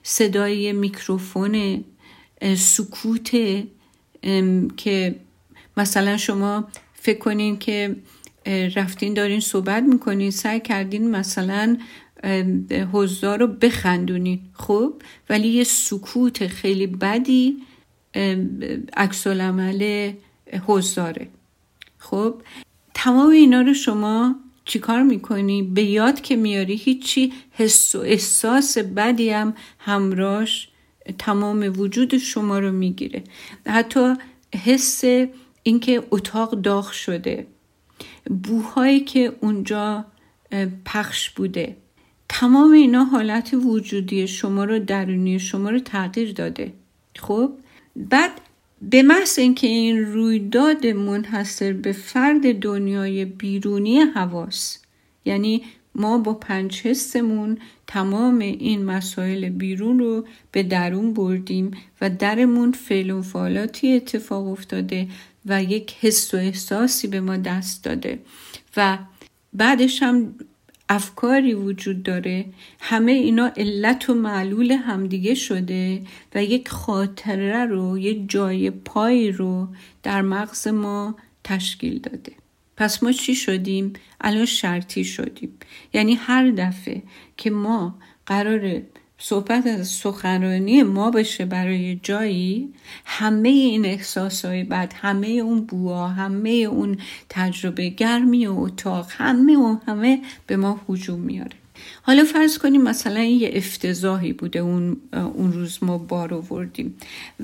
صدای 0.04 0.74
میکروفون 0.74 1.84
سکوت 2.58 3.32
که 4.78 5.16
مثلا 5.78 6.18
شما 6.18 6.68
فکر 6.94 7.20
کنین 7.20 7.58
که 7.58 7.96
رفتین 8.76 9.14
دارین 9.14 9.40
صحبت 9.40 9.84
می‌کنین 9.84 10.32
سعی 10.32 10.60
کردین 10.60 11.12
مثلا 11.12 11.78
حضار 12.94 13.40
رو 13.40 13.48
بخندونین 13.48 14.40
خب؟ 14.54 14.94
ولی 15.30 15.48
یه 15.48 15.64
سکوت 15.64 16.48
خیلی 16.48 16.88
بدی 16.88 17.58
عکس 18.98 19.28
عمل 19.28 20.12
حضاره 20.68 21.28
خب؟ 21.98 22.42
تمام 22.94 23.30
اینا 23.30 23.62
رو 23.62 23.74
شما 23.74 24.36
چیکار 24.66 25.04
می‌کنی؟ 25.04 25.64
به 25.64 25.84
یاد 25.84 26.22
که 26.22 26.36
میاری 26.36 26.76
هیچی 26.76 27.34
حس 27.52 27.96
و 27.96 28.00
احساس 28.00 28.78
بدی 28.78 29.30
هم 29.30 29.54
همراش 29.80 30.70
تمام 31.18 31.74
وجود 31.78 32.18
شما 32.18 32.60
رو 32.60 32.72
می‌گیره. 32.72 33.24
حتی 33.68 34.14
حس 34.66 35.04
اینکه 35.64 36.04
اتاق 36.12 36.62
داغ 36.62 36.92
شده 36.92 37.48
بوهایی 38.44 39.00
که 39.00 39.34
اونجا 39.42 40.06
پخش 40.86 41.30
بوده 41.30 41.76
تمام 42.30 42.72
اینا 42.72 43.04
حالت 43.04 43.54
وجودی 43.54 44.28
شما 44.28 44.66
رو 44.66 44.80
درونی 44.80 45.40
شما 45.40 45.70
رو 45.70 45.80
تغییر 45.80 46.34
داده. 46.34 46.74
خب؟ 47.16 47.52
بعد 47.96 48.32
به 48.82 49.04
محض 49.04 49.40
اینکه 49.40 49.68
این 49.68 50.06
رویداد 50.06 50.88
منحصر 50.88 51.74
به 51.74 51.92
فرد 51.92 52.60
دنیای 52.60 53.26
بیرونی 53.26 54.00
حواس 54.00 54.80
یعنی 55.26 55.64
ما 55.96 56.18
با 56.18 56.34
پنج 56.34 56.82
حسمون 56.82 57.58
تمام 57.94 58.40
این 58.40 58.86
مسائل 58.86 59.50
بیرون 59.50 60.00
رو 60.00 60.26
به 60.52 60.64
درون 60.64 61.14
بردیم 61.14 61.72
و 62.02 62.10
درمون 62.10 62.72
فعل 62.72 63.12
و 63.12 63.22
فعالاتی 63.22 63.94
اتفاق 63.94 64.48
افتاده 64.48 65.08
و 65.46 65.64
یک 65.64 65.96
حس 66.02 66.34
و 66.34 66.38
احساسی 66.38 67.08
به 67.08 67.22
ما 67.22 67.38
دست 67.38 67.84
داده. 67.84 68.20
و 68.78 68.98
بعدش 69.54 70.04
هم 70.04 70.36
افکاری 70.90 71.54
وجود 71.54 72.04
داره. 72.04 72.46
همه 72.80 73.12
اینا 73.12 73.52
علت 73.58 74.10
و 74.10 74.14
معلول 74.14 74.72
همدیگه 74.72 75.36
شده 75.36 76.02
و 76.36 76.44
یک 76.44 76.70
خاطره 76.70 77.66
رو 77.66 77.98
یک 77.98 78.30
جای 78.30 78.70
پای 78.70 79.32
رو 79.32 79.68
در 80.04 80.22
مغز 80.22 80.68
ما 80.68 81.16
تشکیل 81.44 82.00
داده. 82.00 82.43
پس 82.78 83.04
ما 83.04 83.12
چی 83.12 83.36
شدیم؟ 83.36 83.94
الان 84.22 84.46
شرطی 84.46 85.04
شدیم 85.04 85.58
یعنی 85.94 86.14
هر 86.16 86.52
دفعه 86.52 87.04
که 87.38 87.50
ما 87.50 88.00
قرار 88.26 88.82
صحبت 89.18 89.68
از 89.68 89.88
سخنرانی 89.88 90.84
ما 90.84 91.12
بشه 91.12 91.46
برای 91.46 92.00
جایی 92.04 92.74
همه 93.06 93.50
این 93.50 93.86
احساس 93.86 94.46
های 94.46 94.64
بعد 94.64 94.94
همه 94.98 95.28
اون 95.28 95.66
بوها 95.66 96.08
همه 96.08 96.50
اون 96.50 96.98
تجربه 97.30 97.90
گرمی 97.90 98.48
و 98.48 98.60
اتاق 98.60 99.08
همه 99.10 99.58
و 99.58 99.78
همه 99.88 100.22
به 100.48 100.58
ما 100.58 100.82
حجوم 100.88 101.20
میاره 101.20 101.63
حالا 102.02 102.24
فرض 102.24 102.58
کنیم 102.58 102.82
مثلا 102.82 103.24
یه 103.24 103.52
افتضاحی 103.54 104.34
بوده 104.34 104.60
اون, 104.60 104.98
اون 105.14 105.54
روز 105.54 105.80
ما 105.82 105.98
بار 105.98 106.34
آوردیم 106.34 106.96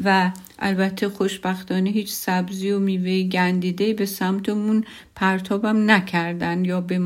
و 0.03 0.31
البته 0.59 1.09
خوشبختانه 1.09 1.89
هیچ 1.89 2.11
سبزی 2.11 2.71
و 2.71 2.79
میوه 2.79 3.23
گندیده 3.23 3.93
به 3.93 4.05
سمتمون 4.05 4.83
پرتابم 5.15 5.91
نکردن 5.91 6.65
یا 6.65 6.81
به 6.81 7.01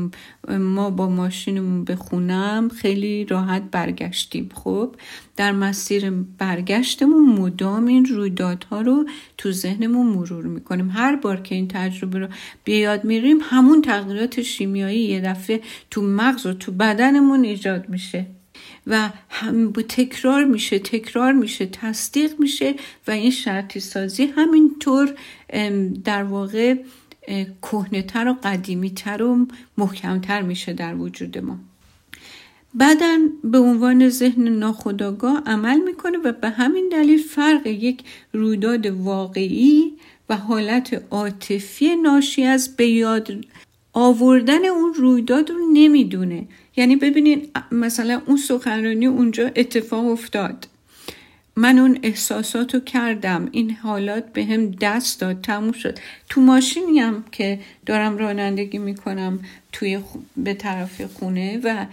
ما 0.48 0.90
با 0.90 1.08
ماشینمون 1.08 1.84
به 1.84 1.96
خونم 1.96 2.68
خیلی 2.68 3.24
راحت 3.24 3.62
برگشتیم. 3.70 4.48
خب 4.54 4.94
در 5.36 5.52
مسیر 5.52 6.10
برگشتمون 6.38 7.26
مدام 7.26 7.86
این 7.86 8.04
رویدادها 8.04 8.80
رو 8.80 9.04
تو 9.38 9.52
ذهنمون 9.52 10.06
مرور 10.06 10.44
می‌کنیم. 10.44 10.90
هر 10.90 11.16
بار 11.16 11.40
که 11.40 11.54
این 11.54 11.68
تجربه 11.68 12.18
رو 12.18 12.28
بیاد 12.64 13.04
میریم 13.04 13.38
همون 13.42 13.82
تغییرات 13.82 14.42
شیمیایی 14.42 15.00
یه 15.00 15.20
دفعه 15.20 15.60
تو 15.90 16.02
مغز 16.02 16.46
و 16.46 16.52
تو 16.52 16.72
بدنمون 16.72 17.44
ایجاد 17.44 17.88
میشه 17.88 18.26
و 18.86 19.10
هم 19.30 19.72
تکرار 19.72 20.44
میشه 20.44 20.78
تکرار 20.78 21.32
میشه 21.32 21.66
تصدیق 21.66 22.30
میشه 22.38 22.74
و 23.06 23.10
این 23.10 23.30
شرطی 23.30 23.80
سازی 23.80 24.26
همینطور 24.26 25.14
در 26.04 26.24
واقع 26.24 26.74
کهنهتر 27.62 28.28
و 28.28 28.36
قدیمیتر 28.42 29.22
و 29.22 29.46
محکمتر 29.78 30.42
میشه 30.42 30.72
در 30.72 30.94
وجود 30.94 31.38
ما. 31.38 31.58
بعدا 32.74 33.18
به 33.44 33.58
عنوان 33.58 34.08
ذهن 34.08 34.48
ناخودآگاه 34.48 35.42
عمل 35.46 35.80
می‌کنه 35.80 36.18
و 36.18 36.32
به 36.32 36.48
همین 36.48 36.88
دلیل 36.92 37.22
فرق 37.22 37.66
یک 37.66 38.02
رویداد 38.32 38.86
واقعی 38.86 39.92
و 40.28 40.36
حالت 40.36 41.02
عاطفی 41.10 41.96
ناشی 41.96 42.44
از 42.44 42.76
به 42.76 42.86
یاد 42.86 43.44
آوردن 43.92 44.64
اون 44.64 44.94
رویداد 44.94 45.50
رو 45.50 45.72
نمی‌دونه. 45.72 46.48
یعنی 46.76 46.96
ببینین 46.96 47.48
مثلا 47.72 48.20
اون 48.26 48.36
سخنرانی 48.36 49.06
اونجا 49.06 49.50
اتفاق 49.56 50.06
افتاد. 50.06 50.66
من 51.56 51.78
اون 51.78 51.98
احساسات 52.02 52.74
رو 52.74 52.80
کردم. 52.80 53.48
این 53.52 53.70
حالات 53.70 54.32
به 54.32 54.44
هم 54.44 54.70
دست 54.70 55.20
داد 55.20 55.40
تموم 55.40 55.72
شد. 55.72 55.98
تو 56.28 56.40
ماشینی 56.40 56.98
هم 56.98 57.24
که 57.32 57.60
دارم 57.86 58.18
رانندگی 58.18 58.78
می‌کنم 58.78 59.40
توی 59.72 59.98
به 60.36 60.54
طرف 60.54 61.00
خونه 61.00 61.60
و 61.64 61.86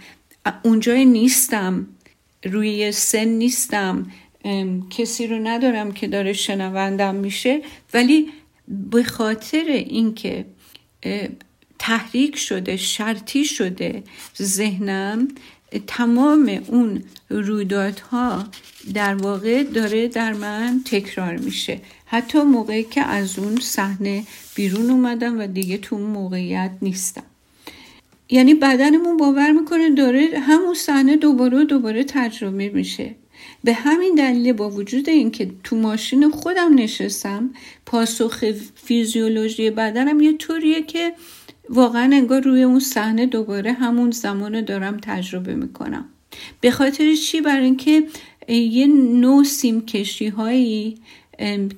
اونجای 0.62 1.04
نیستم. 1.04 1.86
روی 2.44 2.92
سن 2.92 3.24
نیستم. 3.24 4.06
کسی 4.90 5.26
رو 5.26 5.38
ندارم 5.38 5.92
که 5.92 6.08
داره 6.08 6.32
شنوندم 6.32 7.14
میشه. 7.14 7.62
ولی 7.94 8.30
به 8.68 9.02
خاطر 9.02 9.64
اینکه 9.68 10.44
تحریک 11.78 12.36
شده 12.36 12.76
شرطی 12.76 13.44
شده 13.44 14.02
ذهنم 14.42 15.28
تمام 15.86 16.62
اون 16.66 17.02
رویدادها 17.28 18.44
در 18.94 19.14
واقع 19.14 19.62
داره 19.62 20.08
در 20.08 20.32
من 20.32 20.80
تکرار 20.84 21.36
میشه. 21.36 21.80
حتی 22.06 22.42
موقعی 22.42 22.84
که 22.84 23.00
از 23.00 23.38
اون 23.38 23.56
صحنه 23.60 24.24
بیرون 24.54 24.90
اومدم 24.90 25.40
و 25.40 25.46
دیگه 25.46 25.78
تو 25.78 25.96
اون 25.96 26.10
موقعیت 26.10 26.70
نیستم. 26.82 27.22
یعنی 28.30 28.54
بدنمون 28.54 29.16
باور 29.16 29.50
می‌کنه 29.50 29.90
داره 29.90 30.28
همون 30.38 30.74
صحنه 30.74 31.16
دوباره 31.16 31.64
دوباره 31.64 32.04
تجربه 32.04 32.68
میشه. 32.68 33.14
به 33.64 33.72
همین 33.72 34.14
دلیل 34.14 34.52
با 34.52 34.70
وجود 34.70 35.08
اینکه 35.08 35.50
تو 35.64 35.76
ماشین 35.76 36.30
خودم 36.30 36.74
نشستم 36.74 37.50
پاسخ 37.86 38.44
فیزیولوژی 38.74 39.70
بدنم 39.70 40.20
یه 40.20 40.32
طوریه 40.32 40.82
که 40.82 41.12
واقعا 41.68 42.10
انگار 42.12 42.40
روی 42.40 42.62
اون 42.62 42.80
صحنه 42.80 43.26
دوباره 43.26 43.72
همون 43.72 44.10
زمان 44.10 44.64
دارم 44.64 44.96
تجربه 45.02 45.54
می‌کنم. 45.54 46.04
به 46.60 46.70
خاطر 46.70 47.14
چی؟ 47.14 47.40
برای 47.40 47.64
اینکه 47.64 48.04
یه 48.56 48.86
نوع 49.20 49.44
سیمکشی 49.44 50.28
هایی 50.28 50.98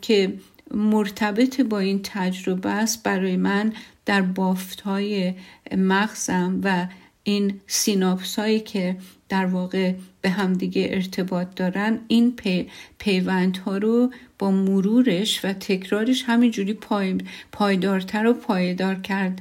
که 0.01 0.35
مرتبط 0.71 1.61
با 1.61 1.79
این 1.79 2.01
تجربه 2.03 2.71
است 2.71 3.03
برای 3.03 3.37
من 3.37 3.73
در 4.07 4.23
بافت 4.23 4.81
های 4.81 5.35
مغزم 5.77 6.61
و 6.65 6.87
این 7.25 7.61
سیناپس 7.67 8.39
هایی 8.39 8.61
که 8.61 8.97
در 9.29 9.47
واقع 9.47 9.95
به 10.21 10.31
همدیگه 10.31 10.89
ارتباط 10.91 11.49
دارن 11.57 11.99
این 12.09 12.37
پی، 12.37 12.69
پیوند 12.99 13.57
ها 13.57 13.77
رو 13.77 14.13
با 14.39 14.51
مرورش 14.51 15.45
و 15.45 15.53
تکرارش 15.53 16.25
همینجوری 16.27 16.75
پای، 16.75 17.19
پایدارتر 17.53 18.27
و 18.27 18.33
پایدار 18.33 18.95
کرد. 18.95 19.41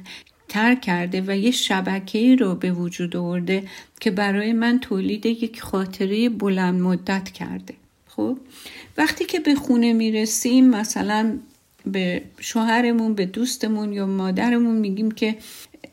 تر 0.54 0.74
کرده 0.74 1.24
و 1.26 1.36
یه 1.36 1.50
شبکه 1.50 2.36
رو 2.36 2.54
به 2.54 2.72
وجود 2.72 3.16
آورده 3.16 3.62
که 4.00 4.10
برای 4.10 4.52
من 4.52 4.78
تولید 4.78 5.26
یک 5.26 5.62
خاطره 5.62 6.28
بلند 6.28 6.80
مدت 6.80 7.30
کرده. 7.30 7.74
خب؟ 8.08 8.38
وقتی 8.96 9.24
که 9.24 9.40
به 9.40 9.54
خونه 9.54 9.92
می‌رسیم 9.92 10.70
مثلا 10.70 11.38
به 11.86 12.22
شوهرمون 12.40 13.14
به 13.14 13.26
دوستمون 13.26 13.92
یا 13.92 14.06
مادرمون 14.06 14.76
میگیم 14.76 15.10
که 15.10 15.36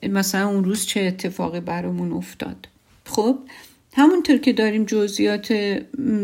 مثلا 0.03 0.49
اون 0.49 0.63
روز 0.63 0.85
چه 0.85 1.01
اتفاقی 1.01 1.59
برامون 1.59 2.11
افتاد. 2.11 2.67
خب؟ 3.05 3.37
همونطور 3.93 4.37
که 4.37 4.53
داریم 4.53 4.83
جزئیات 4.85 5.53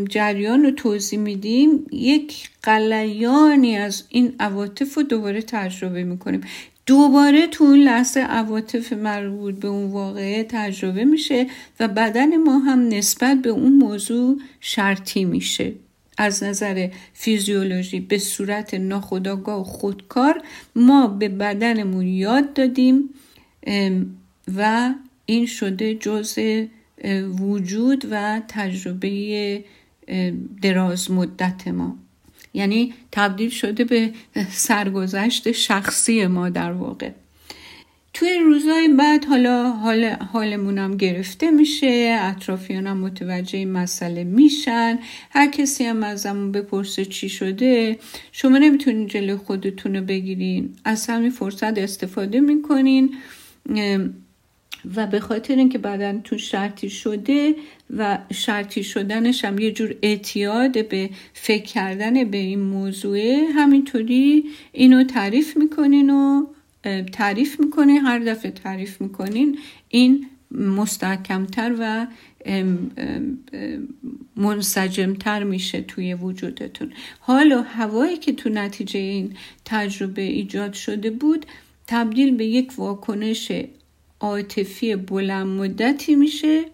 جریان 0.08 0.62
رو 0.62 0.70
توضیح 0.70 1.18
میدیم 1.18 1.86
یک 1.92 2.50
قلیانی 2.62 3.76
از 3.76 4.04
این 4.08 4.34
عواطف 4.40 4.94
رو 4.94 5.02
دوباره 5.02 5.42
تجربه 5.42 6.04
می‌کنیم. 6.04 6.40
دوباره 6.88 7.46
تو 7.46 7.64
اون 7.64 7.78
لحظه 7.78 8.20
عواطف 8.20 8.92
مربوط 8.92 9.54
به 9.54 9.68
اون 9.68 9.90
واقعه 9.90 10.46
تجربه 10.48 11.04
میشه 11.04 11.46
و 11.80 11.88
بدن 11.88 12.36
ما 12.36 12.58
هم 12.58 12.88
نسبت 12.88 13.42
به 13.42 13.50
اون 13.50 13.72
موضوع 13.72 14.38
شرطی 14.60 15.24
میشه. 15.24 15.72
از 16.18 16.42
نظر 16.42 16.88
فیزیولوژی 17.12 18.00
به 18.00 18.18
صورت 18.18 18.74
ناخودآگاه 18.74 19.64
خودکار 19.64 20.42
ما 20.76 21.06
به 21.06 21.28
بدنمون 21.28 22.06
یاد 22.06 22.52
دادیم 22.52 23.10
و 24.56 24.94
این 25.26 25.46
شده 25.46 25.94
جزء 25.94 26.64
وجود 27.40 28.06
و 28.10 28.42
تجربه 28.48 29.64
دراز 30.62 31.10
مدت 31.10 31.68
ما. 31.68 31.96
یعنی 32.54 32.94
تبدیل 33.12 33.50
شده 33.50 33.84
به 33.84 34.10
سرگذشت 34.50 35.52
شخصی 35.52 36.26
ما 36.26 36.48
در 36.48 36.72
واقع. 36.72 37.10
توی 38.14 38.38
روزهای 38.38 38.88
بعد 38.88 39.24
حالا 39.24 39.70
حال 39.70 40.04
حالمونم 40.04 40.96
گرفته 40.96 41.50
میشه 41.50 42.18
اطرافیانم 42.20 42.96
متوجه 42.96 43.58
این 43.58 43.72
مسئله 43.72 44.24
میشن 44.24 44.98
هر 45.30 45.46
کسی 45.50 45.84
هم 45.84 46.02
ازمون 46.02 46.52
بپرسه 46.52 47.04
چی 47.04 47.28
شده 47.28 47.98
شما 48.32 48.58
نمی‌تونین 48.58 49.06
جلو 49.06 49.36
خودتون 49.36 49.96
رو 49.96 50.04
بگیرین 50.04 50.74
از 50.84 51.06
همین 51.06 51.30
فرصت 51.30 51.78
استفاده 51.78 52.40
می‌کنین. 52.40 53.14
و 54.96 55.06
به 55.06 55.20
خاطر 55.20 55.56
اینکه 55.56 55.78
بدن 55.78 56.20
تو 56.20 56.38
شرطی 56.38 56.90
شده 56.90 57.54
و 57.96 58.18
شرطی 58.32 58.84
شدنش 58.84 59.44
هم 59.44 59.58
یه 59.58 59.72
جور 59.72 59.94
اعتیاد 60.02 60.88
به 60.88 61.10
فکر 61.32 61.64
کردن 61.64 62.24
به 62.24 62.36
این 62.36 62.60
موضوع 62.60 63.18
همینطوری 63.54 64.44
اینو 64.72 65.04
تعریف 65.04 65.56
می‌کنین 65.56 66.10
و 66.10 66.46
تعریف 67.12 67.60
می‌کنین 67.60 67.96
هر 67.96 68.18
دفعه 68.18 68.50
تعریف 68.50 69.00
می‌کنین 69.00 69.58
این 69.88 70.26
مستحکمتر 70.50 71.74
و 71.78 72.06
منسجمتر 74.36 75.44
میشه 75.44 75.80
توی 75.80 76.14
وجودتون. 76.14 76.92
حالا 77.20 77.62
هوایی 77.62 78.16
که 78.16 78.32
تو 78.32 78.48
نتیجه 78.48 79.00
این 79.00 79.36
تجربه 79.64 80.22
ایجاد 80.22 80.72
شده 80.72 81.10
بود 81.10 81.46
تبدیل 81.86 82.36
به 82.36 82.44
یک 82.44 82.72
واکنش 82.78 83.52
عاطفی 84.20 84.96
بلند 84.96 85.46
مدتی 85.46 86.14
میشه 86.14 86.64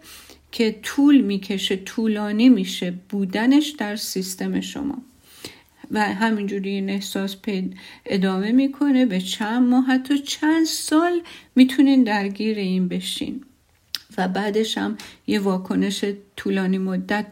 که 0.52 0.76
طول 0.82 1.20
می‌کشه 1.20 1.76
طولانی 1.76 2.48
میشه 2.48 2.94
بودنش 3.08 3.68
در 3.68 3.96
سیستم 3.96 4.60
شما. 4.60 5.02
و 5.90 6.00
همینجوری 6.00 6.70
این 6.70 6.90
احساس 6.90 7.36
پید 7.36 7.76
ادامه 8.06 8.52
می‌کنه 8.52 9.06
به 9.06 9.20
چند 9.20 9.68
ماه 9.68 9.84
حتی 9.84 10.18
چند 10.18 10.66
سال 10.66 11.20
می‌تونین 11.56 12.04
درگیر 12.04 12.58
این 12.58 12.88
بشین. 12.88 13.44
و 14.18 14.28
بعدش 14.28 14.78
هم 14.78 14.98
یه 15.26 15.40
واکنش 15.40 16.04
طولانی 16.36 16.78
مدت 16.78 17.26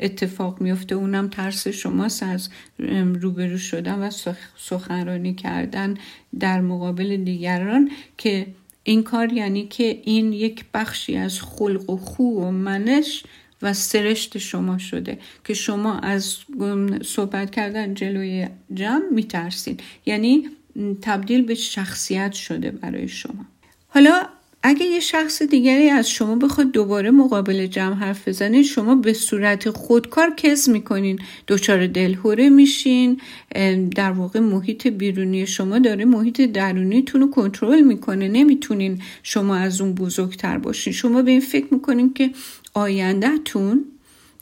اتفاق 0.00 0.60
میفته. 0.60 0.94
اونم 0.94 1.28
ترس 1.28 1.68
شماست 1.68 2.22
از 2.22 2.50
روبرو 3.20 3.58
شدن 3.58 3.98
و 3.98 4.10
سخنرانی 4.56 5.34
کردن 5.34 5.96
در 6.40 6.60
مقابل 6.60 7.16
دیگران 7.16 7.90
که 8.18 8.46
این 8.84 9.02
کار 9.02 9.32
یعنی 9.32 9.66
که 9.66 10.00
این 10.04 10.32
یک 10.32 10.64
بخشی 10.74 11.16
از 11.16 11.40
خلق 11.40 11.90
و 11.90 11.96
خو 11.96 12.22
و 12.22 12.50
منش 12.50 13.24
و 13.62 13.72
سرشت 13.72 14.38
شما 14.38 14.78
شده 14.78 15.18
که 15.44 15.54
شما 15.54 15.98
از 15.98 16.36
صحبت 17.04 17.50
کردن 17.50 17.94
جلوی 17.94 18.48
جمع 18.74 19.04
میترسید 19.10 19.82
یعنی 20.06 20.48
تبدیل 21.02 21.42
به 21.42 21.54
شخصیت 21.54 22.32
شده 22.32 22.70
برای 22.70 23.08
شما. 23.08 23.44
حالا 23.88 24.28
اگه 24.64 24.86
یه 24.86 25.00
شخص 25.00 25.42
دیگری 25.42 25.88
از 25.88 26.10
شما 26.10 26.34
بخواد 26.36 26.72
دوباره 26.72 27.10
مقابل 27.10 27.66
جمع 27.66 27.94
حرف 27.94 28.28
بزنه 28.28 28.62
شما 28.62 28.94
به 28.94 29.12
صورت 29.12 29.70
خودکار 29.70 30.34
کز 30.36 30.68
می‌کنین. 30.68 31.18
دچار 31.48 31.86
دلهوره 31.86 32.48
میشین. 32.48 33.20
در 33.96 34.12
واقع 34.12 34.40
محیط 34.40 34.86
بیرونی 34.86 35.46
شما 35.46 35.78
داره 35.78 36.04
محیط 36.04 36.40
درونیتون 36.40 37.20
رو 37.20 37.30
کنترل 37.30 37.80
می‌کنه. 37.80 38.28
نمی‌تونین 38.28 39.02
شما 39.22 39.56
از 39.56 39.80
اون 39.80 39.94
بزرگتر 39.94 40.58
باشین. 40.58 40.92
شما 40.92 41.22
به 41.22 41.30
این 41.30 41.40
فکر 41.40 41.66
می‌کنین 41.70 42.14
که 42.14 42.30
آیندهتون 42.74 43.84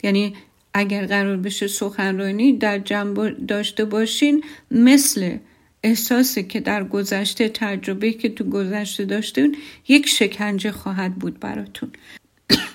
یعنی 0.03 0.33
اگر 0.73 1.05
قرار 1.05 1.37
بشه 1.37 1.67
سخنرانی 1.67 2.57
در 2.57 2.79
جمع 2.79 3.29
داشته 3.29 3.85
باشین 3.85 4.43
مثل 4.71 5.37
احساسی 5.83 6.43
که 6.43 6.59
در 6.59 6.83
گذشته 6.83 7.49
تجربه 7.49 8.11
که 8.11 8.29
تو 8.29 8.43
گذشته 8.43 9.05
داشتین 9.05 9.57
یک 9.87 10.07
شکنجه 10.07 10.71
خواهد 10.71 11.15
بود 11.15 11.39
براتون. 11.39 11.89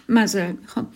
مذارت 0.09 0.55
می‌خوام. 0.61 0.89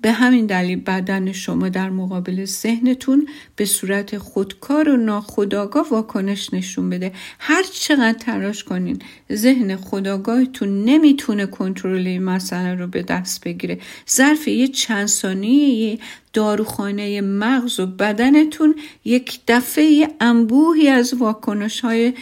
به 0.00 0.12
همین 0.12 0.46
دلیل 0.46 0.80
بدن 0.80 1.32
شما 1.32 1.68
در 1.68 1.90
مقابل 1.90 2.44
ذهنتون 2.44 3.28
به 3.56 3.64
صورت 3.64 4.18
خودکار 4.18 4.88
و 4.88 4.96
ناخداگاه 4.96 5.88
واکنش 5.90 6.54
نشون 6.54 6.90
بده. 6.90 7.12
هر 7.38 7.62
چقدر 7.72 8.18
تلاش 8.18 8.64
کنین 8.64 8.98
ذهن 9.32 9.76
خداگاهتون 9.76 10.84
نمی‌تونه 10.84 11.46
کنترل 11.46 12.06
این 12.06 12.22
مسئله 12.22 12.74
رو 12.74 12.86
به 12.86 13.02
دست 13.02 13.44
بگیره. 13.44 13.78
ظرف 14.10 14.48
یه 14.48 14.68
چند 14.68 15.06
ثانیه 15.06 15.98
داروخانه 16.32 17.20
مغز 17.20 17.80
و 17.80 17.86
بدنتون 17.86 18.74
یک 19.04 19.40
دفعه 19.48 20.08
انبوهی 20.20 20.88
از 20.88 21.14
واکنش 21.14 21.80
های 21.80 22.12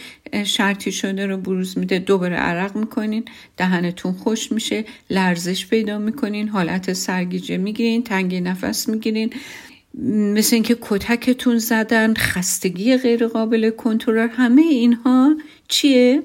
شرطی 0.43 0.91
شده 0.91 1.25
رو 1.25 1.37
بروز 1.37 1.77
میده. 1.77 1.99
دوباره 1.99 2.35
عرق 2.35 2.75
می‌کنین 2.75 3.25
دهنتون 3.57 4.13
خوش 4.13 4.51
میشه 4.51 4.85
لرزش 5.09 5.67
پیدا 5.67 5.97
می‌کنین 5.97 6.47
حالت 6.47 6.93
سرگیجه 6.93 7.57
می‌گیرین 7.57 8.03
تنگی 8.03 8.41
نفس 8.41 8.89
می‌گیرین. 8.89 9.33
مثل 10.33 10.55
اینکه 10.55 10.77
کتکتون 10.81 11.57
زدن 11.57 12.13
خستگی 12.13 12.97
غیر 12.97 13.27
قابل 13.27 13.69
کنترل. 13.69 14.29
همه 14.29 14.61
اینها 14.61 15.35
چیه؟ 15.67 16.23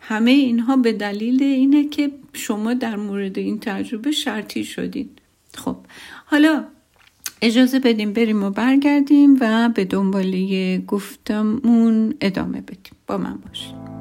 همه 0.00 0.30
اینها 0.30 0.76
به 0.76 0.92
دلیل 0.92 1.42
اینه 1.42 1.88
که 1.88 2.10
شما 2.32 2.74
در 2.74 2.96
مورد 2.96 3.38
این 3.38 3.58
تجربه 3.60 4.10
شرطی 4.10 4.64
شدین. 4.64 5.08
خب 5.54 5.76
حالا 6.26 6.64
اجازه 7.42 7.78
بدیم 7.78 8.12
بریم 8.12 8.44
و 8.44 8.50
برگردیم 8.50 9.36
و 9.40 9.68
به 9.68 9.84
دنباله 9.84 10.78
گفتمون 10.78 12.14
ادامه 12.20 12.60
بدیم. 12.60 12.94
با 13.06 13.18
من 13.18 13.38
باشید. 13.48 13.95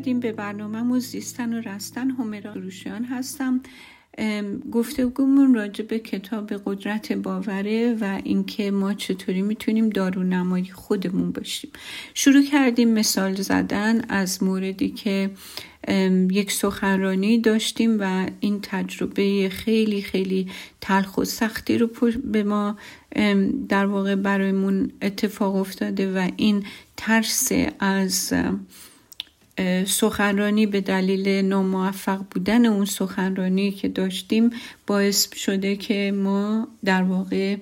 برمیگردیم 0.00 0.20
به 0.20 0.32
برنامه 0.32 0.98
زیستن 0.98 1.52
و 1.52 1.60
رستن. 1.60 2.10
همرا 2.10 2.52
روشیان 2.52 3.04
هستم. 3.04 3.60
گفتگومون 4.72 5.54
راجع 5.54 5.84
به 5.84 5.98
کتاب 5.98 6.52
قدرت 6.64 7.12
باوره 7.12 7.96
و 8.00 8.20
اینکه 8.24 8.70
ما 8.70 8.94
چطوری 8.94 9.42
می‌تونیم 9.42 9.90
دارونمای 9.90 10.64
خودمون 10.64 11.32
باشیم. 11.32 11.70
شروع 12.14 12.42
کردیم 12.42 12.88
مثال 12.88 13.34
زدن 13.34 14.00
از 14.08 14.42
موردی 14.42 14.88
که 14.88 15.30
یک 16.30 16.52
سخنرانی 16.52 17.38
داشتیم 17.38 17.96
و 18.00 18.26
این 18.40 18.58
تجربه 18.62 19.48
خیلی 19.48 20.02
خیلی 20.02 20.46
تلخ 20.80 21.18
و 21.18 21.24
سختی 21.24 21.78
رو 21.78 21.90
به 22.24 22.42
ما 22.42 22.76
در 23.68 23.86
واقع 23.86 24.14
برایمون 24.14 24.92
اتفاق 25.02 25.56
افتاده 25.56 26.12
و 26.12 26.30
این 26.36 26.64
ترس 26.96 27.52
از 27.78 28.32
سخنرانی 29.86 30.66
به 30.66 30.80
دلیل 30.80 31.28
ناموفق 31.28 32.20
بودن 32.30 32.66
اون 32.66 32.84
سخنرانی 32.84 33.70
که 33.70 33.88
داشتیم 33.88 34.50
باعث 34.86 35.34
شده 35.34 35.76
که 35.76 36.12
ما 36.12 36.68
در 36.84 37.02
واقع 37.02 37.56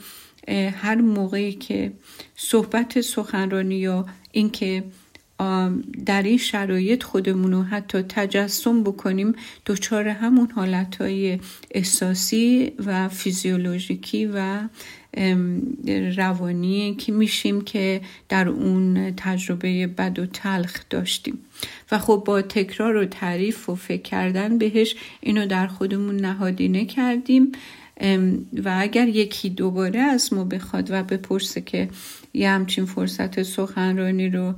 هر 0.48 0.94
موقعی 0.94 1.52
که 1.52 1.92
صحبت 2.37 3.00
سخنرانی 3.00 3.74
یا 3.74 4.06
اینکه 4.32 4.84
در 6.06 6.22
این 6.22 6.38
شرایط 6.38 7.02
خودمون 7.02 7.52
رو 7.52 7.62
حتی 7.62 8.02
تجسم 8.02 8.82
بکنیم 8.82 9.34
دچار 9.66 10.08
همون 10.08 10.50
حالتهای 10.50 11.40
احساسی 11.70 12.72
و 12.87 13.08
فیزیولوژیکی 13.08 14.26
و 14.26 14.61
روانی 16.16 16.94
که 16.94 17.12
میشیم 17.12 17.61
که 17.61 18.00
در 18.28 18.48
اون 18.48 19.14
تجربه 19.16 19.87
بد 19.87 20.18
و 20.18 20.26
تلخ 20.26 20.81
داشتیم. 20.90 21.38
و 21.92 21.98
خب 21.98 22.22
با 22.26 22.42
تکرار 22.42 22.96
و 22.96 23.04
تعریف 23.04 23.68
و 23.68 23.74
فکر 23.74 24.02
کردن 24.02 24.59
بهش 24.59 24.94
اینو 25.20 25.46
در 25.46 25.66
خودمون 25.66 26.16
نهادینه 26.16 26.85
کردیم 26.85 27.52
و 28.64 28.76
اگر 28.81 29.09
یکی 29.09 29.50
دوباره 29.50 30.00
از 30.00 30.33
ما 30.33 30.44
بخواد 30.44 30.90
و 30.90 31.02
بپرسه 31.02 31.61
که 31.61 31.88
یه 32.35 32.51
همچین 32.51 32.85
فرصت 32.85 33.43
سخنرانی 33.43 34.31
رو 34.31 34.55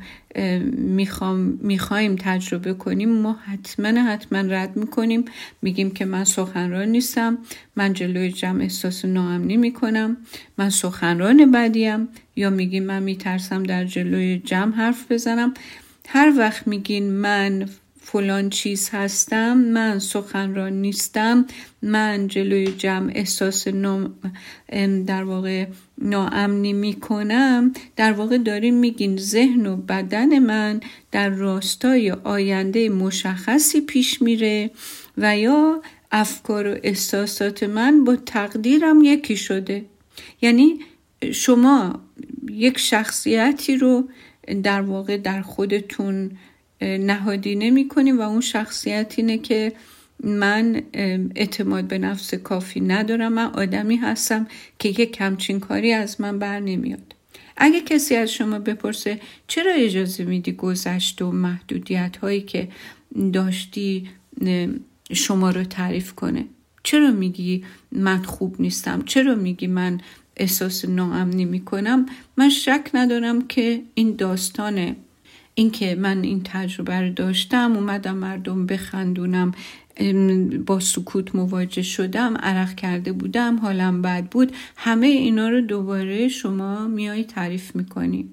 می‌خوام 0.72 1.38
می‌خوایم 1.40 2.16
تجربه 2.18 2.74
کنیم. 2.74 3.08
ما 3.08 3.32
حتما 3.32 3.88
حتما 3.88 4.38
رد 4.38 4.76
می‌کنیم. 4.76 5.24
میگیم 5.62 5.90
که 5.90 6.04
من 6.04 6.24
سخنران 6.24 6.88
نیستم. 6.88 7.38
من 7.76 7.92
جلوی 7.92 8.32
جمع 8.32 8.62
احساس 8.62 9.04
ناامنی 9.04 9.56
می‌کنم. 9.56 10.16
من 10.58 10.70
سخنران 10.70 11.50
بدیم. 11.50 12.08
یا 12.36 12.50
میگیم 12.50 12.84
من 12.84 13.02
میترسم 13.02 13.62
در 13.62 13.84
جلوی 13.84 14.38
جمع 14.38 14.74
حرف 14.74 15.12
بزنم. 15.12 15.54
هر 16.08 16.32
وقت 16.38 16.68
میگین 16.68 17.10
من 17.10 17.68
فلان 18.12 18.50
چیز 18.50 18.90
هستم 18.92 19.58
من 19.58 19.98
سخنران 19.98 20.72
نیستم 20.72 21.46
من 21.82 22.28
جلوی 22.28 22.66
جمع 22.66 23.12
احساس 23.14 23.68
نام 23.68 24.14
در 25.06 25.24
واقع 25.24 25.66
ناامنی 25.98 26.72
می‌کنم. 26.72 27.72
در 27.96 28.12
واقع 28.12 28.38
داریم 28.38 28.74
میگین 28.74 29.16
ذهن 29.16 29.66
و 29.66 29.76
بدن 29.76 30.38
من 30.38 30.80
در 31.12 31.28
راستای 31.28 32.10
آینده 32.10 32.88
مشخصی 32.88 33.80
پیش 33.80 34.22
میره 34.22 34.70
و 35.18 35.38
یا 35.38 35.82
افکار 36.12 36.66
و 36.66 36.76
احساسات 36.82 37.62
من 37.62 38.04
با 38.04 38.16
تقدیرم 38.16 39.02
یکی 39.02 39.36
شده. 39.36 39.84
یعنی 40.42 40.80
شما 41.32 42.00
یک 42.50 42.78
شخصیتی 42.78 43.76
رو 43.76 44.08
در 44.62 44.80
واقع 44.80 45.16
در 45.16 45.42
خودتون 45.42 46.30
نهادینه 46.80 47.70
می‌کنیم 47.70 48.18
و 48.18 48.22
اون 48.22 48.40
شخصیت 48.40 49.14
اینه 49.16 49.38
که 49.38 49.72
من 50.24 50.82
اعتماد 51.36 51.84
به 51.84 51.98
نفس 51.98 52.34
کافی 52.34 52.80
ندارم. 52.80 53.32
من 53.32 53.46
آدمی 53.46 53.96
هستم 53.96 54.46
که 54.78 54.88
یک 54.88 55.12
کمچین 55.12 55.60
کاری 55.60 55.92
از 55.92 56.20
من 56.20 56.38
بر 56.38 56.60
نمیاد. 56.60 57.14
اگه 57.56 57.80
کسی 57.80 58.16
از 58.16 58.32
شما 58.32 58.58
بپرسه 58.58 59.20
چرا 59.46 59.72
اجازه 59.72 60.24
میدی 60.24 60.52
گذشت 60.52 61.22
و 61.22 61.32
محدودیت 61.32 62.16
هایی 62.16 62.40
که 62.40 62.68
داشتی 63.32 64.08
شما 65.12 65.50
رو 65.50 65.64
تعریف 65.64 66.12
کنه؟ 66.12 66.44
چرا 66.82 67.10
میگی 67.10 67.64
من 67.92 68.22
خوب 68.22 68.60
نیستم؟ 68.60 69.02
چرا 69.02 69.34
میگی 69.34 69.66
من 69.66 70.00
احساس 70.36 70.84
ناامنی 70.84 71.44
می‌کنم؟ 71.44 72.06
من 72.36 72.48
شک 72.48 72.90
ندارم 72.94 73.46
که 73.46 73.82
این 73.94 74.16
داستانه 74.16 74.96
اینکه 75.60 75.94
من 75.94 76.22
این 76.22 76.40
تجربه 76.44 77.00
رو 77.00 77.10
داشتم 77.10 77.72
اومدم 77.76 78.16
مردم 78.16 78.66
بخندونم 78.66 79.52
با 80.66 80.80
سکوت 80.80 81.34
مواجه 81.34 81.82
شدم 81.82 82.36
عرق 82.36 82.74
کرده 82.74 83.12
بودم 83.12 83.56
حالم 83.56 84.02
بد 84.02 84.24
بود. 84.24 84.52
همه 84.76 85.06
اینا 85.06 85.48
رو 85.48 85.60
دوباره 85.60 86.28
شما 86.28 86.86
میای 86.86 87.24
تعریف 87.24 87.76
می‌کنی. 87.76 88.28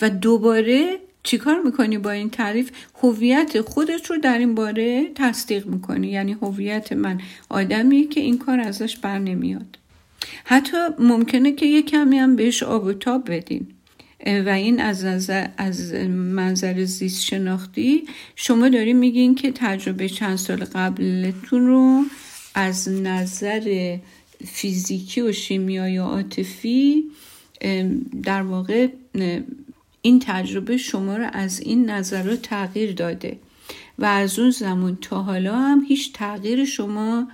و 0.00 0.10
دوباره 0.10 0.98
چیکار 1.22 1.62
می‌کنی 1.62 1.98
با 1.98 2.10
این 2.10 2.30
تعریف؟ 2.30 2.70
هویت 3.02 3.60
خودت 3.60 4.10
رو 4.10 4.18
در 4.18 4.38
این 4.38 4.54
باره 4.54 5.10
تصدیق 5.14 5.66
می‌کنی. 5.66 6.08
یعنی 6.08 6.32
هویت 6.32 6.92
من 6.92 7.20
آدمی 7.48 8.08
که 8.08 8.20
این 8.20 8.38
کار 8.38 8.60
ازش 8.60 8.96
بر 8.96 9.18
نمیاد. 9.18 9.78
حتی 10.44 10.76
ممکنه 10.98 11.52
که 11.52 11.66
یه 11.66 11.82
کمی 11.82 12.18
هم 12.18 12.36
بهش 12.36 12.62
آب 12.62 12.84
و 12.84 12.92
تاب 12.92 13.30
بدین. 13.30 13.66
و 14.24 14.48
این 14.48 14.80
از 14.80 15.04
نظر 15.04 15.48
از 15.56 15.94
منظر 16.10 16.84
زیست 16.84 17.22
شناختی 17.22 18.04
شما 18.36 18.68
داریم 18.68 18.96
میگین 18.96 19.34
که 19.34 19.52
تجربه 19.54 20.08
چند 20.08 20.36
سال 20.36 20.64
قبلتون 20.64 21.66
رو 21.66 22.04
از 22.54 22.88
نظر 22.88 23.96
فیزیکی 24.44 25.20
و 25.20 25.32
شیمیایی 25.32 25.98
و 25.98 26.02
عاطفی 26.02 27.04
در 28.22 28.42
واقع 28.42 28.88
این 30.02 30.22
تجربه 30.22 30.76
شما 30.76 31.16
رو 31.16 31.28
از 31.32 31.60
این 31.60 31.90
نظر 31.90 32.36
تغییر 32.36 32.92
داده 32.92 33.38
و 33.98 34.04
از 34.04 34.38
اون 34.38 34.50
زمان 34.50 34.98
تا 35.00 35.22
حالا 35.22 35.56
هم 35.56 35.84
هیچ 35.88 36.12
تغییر 36.12 36.64
شما 36.64 37.28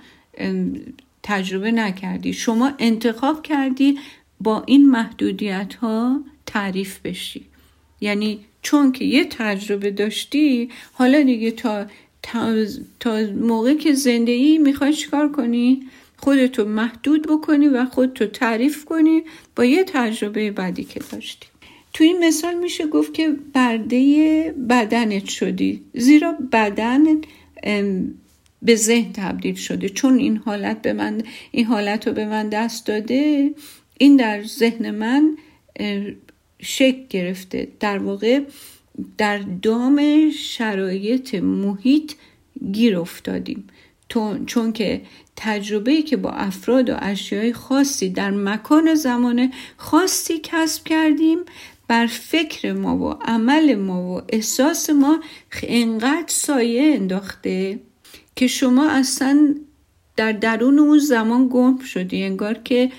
تجربه 1.23 1.71
نکردی. 1.71 2.33
شما 2.33 2.71
انتخاب 2.79 3.43
کردی 3.43 3.99
با 4.41 4.63
این 4.67 4.89
محدودیت 4.89 5.75
ها 5.75 6.19
تعریف 6.53 6.99
بشی. 6.99 7.45
یعنی 8.01 8.39
چون 8.61 8.91
که 8.91 9.05
یه 9.05 9.25
تجربه 9.25 9.91
داشتی 9.91 10.69
حالا 10.93 11.21
دیگه 11.21 11.51
تا 11.51 11.85
تا, 12.99 13.21
موقع 13.41 13.73
که 13.73 13.93
زندگی 13.93 14.57
می‌خوای 14.57 14.93
چیکار 14.93 15.31
کنی؟ 15.31 15.83
خودتو 16.17 16.65
محدود 16.65 17.27
بکنی 17.27 17.67
و 17.67 17.85
خودتو 17.85 18.25
تعریف 18.25 18.85
کنی 18.85 19.23
با 19.55 19.65
یه 19.65 19.83
تجربه 19.83 20.51
بعدی 20.51 20.83
که 20.83 20.99
داشتی. 21.11 21.47
تو 21.93 22.03
این 22.03 22.25
مثال 22.25 22.53
میشه 22.53 22.87
گفت 22.87 23.13
که 23.13 23.35
برده 23.53 24.55
بدنت 24.69 25.25
شدی. 25.25 25.81
زیرا 25.93 26.37
بدن 26.51 27.03
به 28.61 28.75
ذهن 28.75 29.13
تبدیل 29.13 29.55
شده. 29.55 29.89
چون 29.89 30.17
این 30.17 30.37
حالت 30.37 30.81
به 30.81 30.93
من 30.93 31.21
این 31.51 31.65
حالت 31.65 32.07
رو 32.07 32.13
به 32.13 32.25
من 32.25 32.49
دست 32.49 32.87
داده 32.87 33.51
این 33.97 34.15
در 34.15 34.43
ذهن 34.43 34.91
من 34.91 35.37
شکل 36.63 37.03
گرفته. 37.09 37.67
در 37.79 37.97
واقع 37.97 38.41
در 39.17 39.37
دام 39.37 40.29
شرایط 40.31 41.35
محیط 41.35 42.13
گیر 42.71 42.99
افتادیم. 42.99 43.67
چون 44.45 44.73
که 44.73 45.01
تجربه 45.35 46.01
که 46.01 46.17
با 46.17 46.29
افراد 46.29 46.89
و 46.89 46.95
اشیای 46.99 47.53
خاصی 47.53 48.09
در 48.09 48.31
مکان 48.31 48.95
زمان 48.95 49.53
خاصی 49.77 50.39
کسب 50.43 50.83
کردیم 50.83 51.39
بر 51.87 52.07
فکر 52.07 52.73
ما 52.73 52.97
و 52.97 53.09
عمل 53.09 53.75
ما 53.75 54.15
و 54.15 54.21
احساس 54.29 54.89
ما 54.89 55.19
انقدر 55.63 56.27
سایه 56.27 56.95
انداخته 56.95 57.79
که 58.35 58.47
شما 58.47 58.89
اصلا 58.89 59.55
در 60.15 60.31
درون 60.31 60.79
اون 60.79 60.99
زمان 60.99 61.49
گم 61.51 61.79
شدی. 61.79 62.23
انگار 62.23 62.53
که 62.53 62.91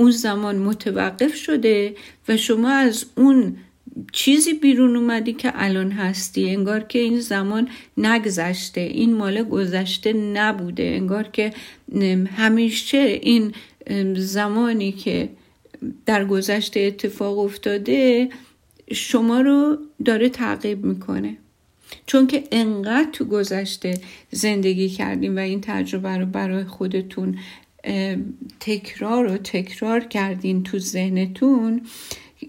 اون 0.00 0.10
زمان 0.10 0.58
متوقف 0.58 1.34
شده 1.34 1.94
و 2.28 2.36
شما 2.36 2.70
از 2.70 3.04
اون 3.16 3.56
چیزی 4.12 4.54
بیرون 4.54 4.96
اومدی 4.96 5.32
که 5.32 5.52
الان 5.54 5.90
هستی. 5.90 6.50
انگار 6.50 6.80
که 6.80 6.98
این 6.98 7.20
زمان 7.20 7.68
نگذشته 7.96 8.80
این 8.80 9.14
مال 9.14 9.42
گذشته 9.42 10.12
نبوده. 10.12 10.82
انگار 10.82 11.22
که 11.22 11.52
همیشه 12.36 12.98
این 13.22 13.52
زمانی 14.16 14.92
که 14.92 15.28
در 16.06 16.24
گذشته 16.24 16.80
اتفاق 16.80 17.38
افتاده 17.38 18.28
شما 18.92 19.40
رو 19.40 19.78
داره 20.04 20.28
تعقیب 20.28 20.84
می‌کنه. 20.84 21.36
چون 22.06 22.26
که 22.26 22.44
انقدر 22.52 23.08
تو 23.12 23.24
گذشته 23.24 24.00
زندگی 24.30 24.88
کردیم 24.88 25.36
و 25.36 25.38
این 25.38 25.60
تجربه 25.60 26.16
رو 26.16 26.26
برای 26.26 26.64
خودتون 26.64 27.38
تکرار 28.60 29.26
و 29.26 29.36
تکرار 29.36 30.00
کردین 30.00 30.62
تو 30.62 30.78
ذهنتون 30.78 31.82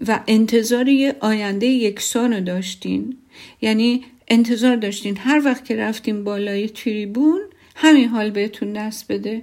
و 0.08 0.20
انتظار 0.26 0.88
یه 0.88 1.16
آینده 1.20 1.66
یکسان 1.66 2.32
رو 2.32 2.40
داشتین. 2.40 3.16
یعنی 3.60 4.04
انتظار 4.28 4.76
داشتین. 4.76 5.16
هر 5.16 5.42
وقت 5.44 5.64
که 5.64 5.76
رفتین 5.76 6.24
بالای 6.24 6.68
تریبون 6.68 7.40
همین 7.74 8.08
حال 8.08 8.30
بهتون 8.30 8.72
دست 8.72 9.12
بده. 9.12 9.42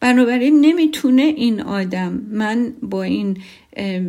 بنابراین 0.00 0.60
نمی‌تونه 0.60 1.22
این 1.22 1.60
آدم 1.60 2.12
من 2.30 2.74
با 2.82 3.02
این 3.02 3.36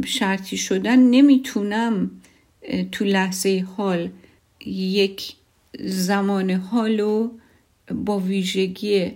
شرطی 0.06 0.58
شدن 0.58 1.00
نمی‌تونم 1.00 2.12
تو 2.92 3.06
لحظه 3.06 3.66
حال 3.78 4.10
یک 4.66 5.34
زمان 5.80 6.52
حالو 6.52 7.30
با 7.92 8.20
ویژگی 8.20 9.12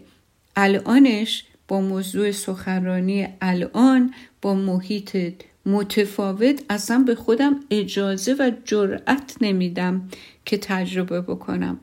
الانش 0.55 1.43
با 1.67 1.82
موضوع 1.82 2.32
سخنرانی 2.32 3.27
الان 3.41 4.13
با 4.41 4.53
محیط 4.56 5.34
متفاوت 5.65 6.63
اصلا 6.69 6.97
به 6.99 7.15
خودم 7.15 7.60
اجازه 7.71 8.34
و 8.34 8.51
جرأت 8.65 9.38
نمیدم 9.41 10.10
که 10.45 10.58
تجربه 10.58 11.21
بکنم. 11.21 11.80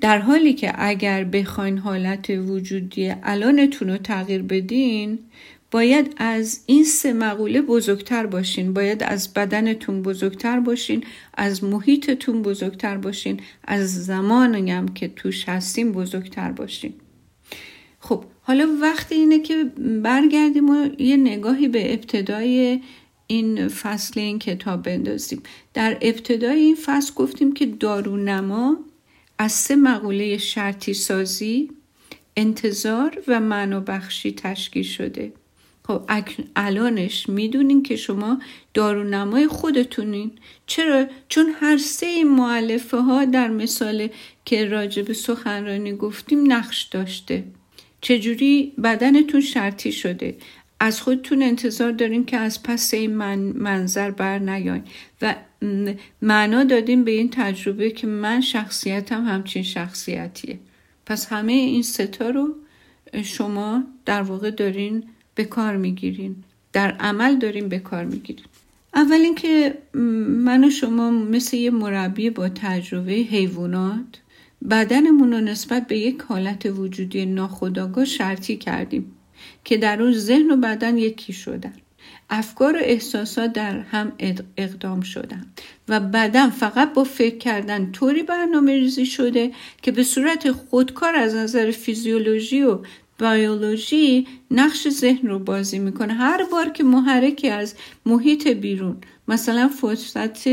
در 0.00 0.18
حالی 0.18 0.52
که 0.52 0.72
اگر 0.76 1.24
بخواین 1.24 1.78
حالت 1.78 2.30
وجودی 2.30 3.12
الانتون 3.22 3.90
رو 3.90 3.96
تغییر 3.96 4.42
بدین 4.42 5.18
باید 5.70 6.14
از 6.16 6.60
این 6.66 6.84
سه 6.84 7.12
مقوله 7.12 7.62
بزرگتر 7.62 8.26
باشین. 8.26 8.72
باید 8.72 9.02
از 9.02 9.34
بدنتون 9.34 10.02
بزرگتر 10.02 10.60
باشین 10.60 11.04
از 11.34 11.64
محیطتون 11.64 12.42
بزرگتر 12.42 12.96
باشین 12.96 13.40
از 13.64 14.04
زمانی 14.04 14.70
هم 14.70 14.88
که 14.88 15.08
توش 15.08 15.48
هستیم 15.48 15.92
بزرگتر 15.92 16.52
باشین. 16.52 16.92
خب 18.00 18.24
حالا 18.50 18.68
وقت 18.80 19.12
اینه 19.12 19.38
که 19.38 19.64
برگردیم 20.02 20.70
و 20.70 20.88
یه 20.98 21.16
نگاهی 21.16 21.68
به 21.68 21.94
ابتدای 21.94 22.80
این 23.26 23.68
فصل 23.68 24.20
این 24.20 24.38
کتاب 24.38 24.82
بندازیم. 24.82 25.42
در 25.74 25.98
ابتدای 26.00 26.60
این 26.60 26.74
فصل 26.74 27.14
گفتیم 27.14 27.52
که 27.52 27.66
دارونما 27.66 28.76
از 29.38 29.52
سه 29.52 29.76
مقوله 29.76 30.38
شرطی 30.38 30.94
سازی 30.94 31.70
انتظار 32.36 33.22
و 33.28 33.40
معنا 33.40 33.80
بخشی 33.80 34.32
تشکیل 34.32 34.82
شده. 34.82 35.32
خب 35.86 36.02
الانش 36.56 37.28
می‌دونین 37.28 37.82
که 37.82 37.96
شما 37.96 38.38
دارونمای 38.74 39.46
خودتونین. 39.46 40.30
چرا؟ 40.66 41.06
چون 41.28 41.46
هر 41.60 41.76
سه 41.76 42.06
این 42.06 42.28
معلفه 42.28 42.96
ها 42.96 43.24
در 43.24 43.48
مثال 43.48 44.08
که 44.44 44.64
راجب 44.64 45.12
سخنرانی 45.12 45.92
گفتیم 45.92 46.52
نقش 46.52 46.82
داشته. 46.82 47.44
چجوری 48.00 48.72
بدنتون 48.82 49.40
شرطی 49.40 49.92
شده؟ 49.92 50.36
از 50.80 51.00
خودتون 51.00 51.42
انتظار 51.42 51.92
دارین 51.92 52.24
که 52.24 52.36
از 52.36 52.62
پس 52.62 52.94
این 52.94 53.16
من 53.16 53.38
منظر 53.38 54.10
بر 54.10 54.38
نیاین. 54.38 54.82
و 55.22 55.34
معنا 56.22 56.64
دادیم 56.64 57.04
به 57.04 57.10
این 57.10 57.30
تجربه 57.30 57.90
که 57.90 58.06
من 58.06 58.40
شخصیتم 58.40 59.24
همچین 59.24 59.62
شخصیتیه. 59.62 60.58
پس 61.06 61.32
همه 61.32 61.52
این 61.52 61.82
ستا 61.82 62.30
رو 62.30 62.54
شما 63.22 63.84
در 64.04 64.22
واقع 64.22 64.50
دارین 64.50 65.04
به 65.34 65.44
کار 65.44 65.76
می‌گیرین. 65.76 66.36
در 66.72 66.90
عمل 66.90 67.38
دارین 67.38 67.68
به 67.68 67.78
کار 67.78 68.04
می‌گیرین. 68.04 68.44
اول 68.94 69.20
اینکه 69.20 69.78
من 70.44 70.64
و 70.64 70.70
شما 70.70 71.10
مثل 71.10 71.56
یه 71.56 71.70
مربی 71.70 72.30
با 72.30 72.48
تجربه 72.48 73.12
حیوانات 73.12 74.20
بدنمون 74.70 75.32
رو 75.32 75.40
نسبت 75.40 75.86
به 75.86 75.98
یک 75.98 76.20
حالت 76.20 76.66
وجودی 76.66 77.26
ناخودآگاه 77.26 78.04
شرطی 78.04 78.56
کردیم 78.56 79.12
که 79.64 79.76
در 79.76 80.02
اون 80.02 80.12
ذهن 80.12 80.50
و 80.50 80.56
بدن 80.56 80.98
یکی 80.98 81.32
شدن. 81.32 81.72
افکار 82.30 82.76
و 82.76 82.80
احساسات 82.82 83.52
در 83.52 83.80
هم 83.80 84.12
اقدام 84.56 85.00
شدن 85.00 85.46
و 85.88 86.00
بدن 86.00 86.50
فقط 86.50 86.92
با 86.92 87.04
فکر 87.04 87.38
کردن 87.38 87.92
طوری 87.92 88.22
برنامه 88.22 88.74
ریزی 88.74 89.06
شده 89.06 89.50
که 89.82 89.92
به 89.92 90.02
صورت 90.02 90.52
خودکار 90.52 91.14
از 91.14 91.34
نظر 91.34 91.70
فیزیولوژی 91.70 92.62
و 92.62 92.78
بیولوژی 93.18 94.26
نقش 94.50 94.88
ذهن 94.88 95.28
رو 95.28 95.38
بازی 95.38 95.78
می‌کنه. 95.78 96.14
هر 96.14 96.44
بار 96.50 96.68
که 96.68 96.84
محرکی 96.84 97.48
از 97.48 97.74
محیط 98.06 98.48
بیرون 98.48 98.96
مثلا 99.28 99.68
فرصت 99.68 100.48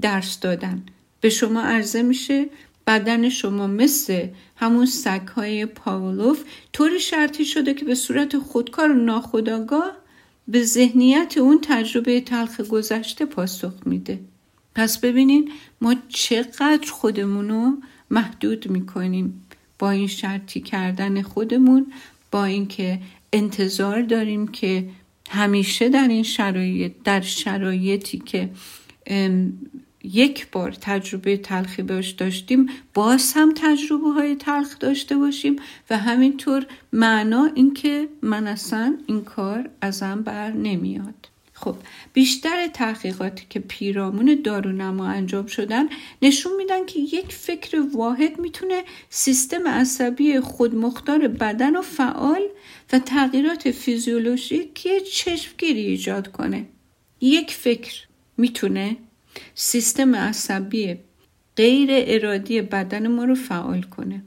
درس 0.00 0.40
دادن 0.40 0.82
به 1.20 1.28
شما 1.28 1.62
عرضه 1.62 2.02
میشه 2.02 2.46
بدن 2.88 3.28
شما 3.28 3.66
مثل 3.66 4.26
همون 4.56 4.86
سگهای 4.86 5.66
پاولوف 5.66 6.44
طوری 6.72 7.00
شرطی 7.00 7.44
شده 7.44 7.74
که 7.74 7.84
به 7.84 7.94
صورت 7.94 8.38
خودکار 8.38 8.90
و 8.90 8.94
ناخودآگاه 8.94 9.92
به 10.48 10.62
ذهنیت 10.62 11.34
اون 11.38 11.58
تجربه 11.62 12.20
تلخ 12.20 12.60
گذشته 12.60 13.24
پاسخ 13.24 13.72
میده. 13.86 14.20
پس 14.74 14.98
ببینین 14.98 15.50
ما 15.80 15.94
چقدر 16.08 16.90
خودمونو 16.90 17.76
محدود 18.10 18.70
می‌کنیم 18.70 19.46
با 19.78 19.90
این 19.90 20.06
شرطی 20.06 20.60
کردن 20.60 21.22
خودمون 21.22 21.92
با 22.30 22.44
اینکه 22.44 23.00
انتظار 23.32 24.02
داریم 24.02 24.48
که 24.48 24.88
همیشه 25.30 25.88
در 25.88 26.08
این 26.08 26.22
شرایط 26.22 26.92
در 27.04 27.20
شرایطی 27.20 28.18
که 28.18 28.50
یک 30.12 30.50
بار 30.50 30.76
تجربه 30.80 31.36
تلخی 31.36 31.82
باش 31.82 32.10
داشتیم 32.10 32.68
باز 32.94 33.32
هم 33.32 33.52
تجربه 33.56 34.10
های 34.10 34.36
تلخ 34.36 34.78
داشته 34.78 35.16
باشیم 35.16 35.56
و 35.90 35.98
همینطور 35.98 36.66
معنا 36.92 37.50
اینکه 37.54 38.08
من 38.22 38.46
اصلا 38.46 38.98
این 39.06 39.24
کار 39.24 39.70
ازم 39.80 40.22
بر 40.22 40.52
نمیاد. 40.52 41.28
خب 41.52 41.76
بیشتر 42.12 42.66
تحقیقاتی 42.66 43.46
که 43.50 43.60
پیرامون 43.60 44.40
دارونما 44.44 45.06
انجام 45.06 45.46
شدن 45.46 45.88
نشون 46.22 46.56
میدن 46.56 46.86
که 46.86 47.00
یک 47.00 47.32
فکر 47.32 47.80
واحد 47.94 48.38
می‌تونه 48.40 48.82
سیستم 49.10 49.68
عصبی 49.68 50.40
خودمختار 50.40 51.28
بدن 51.28 51.76
و 51.76 51.82
فعال 51.82 52.42
و 52.92 52.98
تغییرات 52.98 53.70
فیزیولوژیکی 53.70 55.00
چشمگیری 55.00 55.80
ایجاد 55.80 56.32
کنه. 56.32 56.66
یک 57.20 57.50
فکر 57.50 58.06
می‌تونه 58.36 58.96
سیستم 59.54 60.14
عصبی 60.14 60.96
غیر 61.56 61.88
ارادی 61.92 62.62
بدن 62.62 63.06
ما 63.06 63.24
رو 63.24 63.34
فعال 63.34 63.82
کنه 63.82 64.22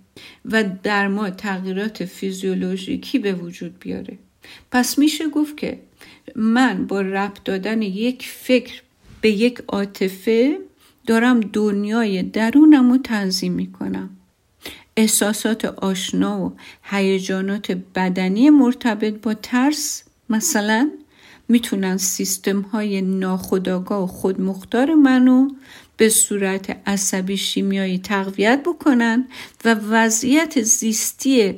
و 0.46 0.64
در 0.84 1.08
ما 1.08 1.30
تغییرات 1.30 2.06
فیزیولوژیکی 2.06 3.20
به 3.20 3.34
وجود 3.34 3.80
بیاره. 3.80 4.18
پس 4.72 4.98
میشه 4.98 5.30
گفت 5.30 5.58
که 5.58 5.80
من 6.36 6.88
با 6.88 7.02
ربط 7.02 7.44
دادن 7.44 7.82
یک 7.82 8.28
فکر 8.28 8.82
به 9.22 9.32
یک 9.32 9.62
عاطفه 9.68 10.58
دارم 11.08 11.40
دنیای 11.40 12.24
درونم 12.24 12.92
رو 12.92 12.98
تنظیم 12.98 13.54
می‌کنم. 13.54 14.10
احساسات 14.98 15.66
آشنا 15.66 16.46
و 16.46 16.54
هیجانات 16.84 17.72
بدنی 17.96 18.50
مرتبط 18.50 19.14
با 19.14 19.34
ترس 19.34 20.04
مثلا 20.30 20.92
می‌تونن 21.52 21.98
سیستم 21.98 22.62
های 22.62 23.02
ناخودآگاه 23.02 24.08
خودمختار 24.08 24.96
منو 24.96 25.48
به 25.98 26.10
صورت 26.10 26.78
عصبی 26.86 27.38
شیمیایی 27.38 28.00
تقویت 28.00 28.64
بکنن 28.66 29.28
و 29.66 29.76
وضعیت 29.90 30.62
زیستی 30.62 31.54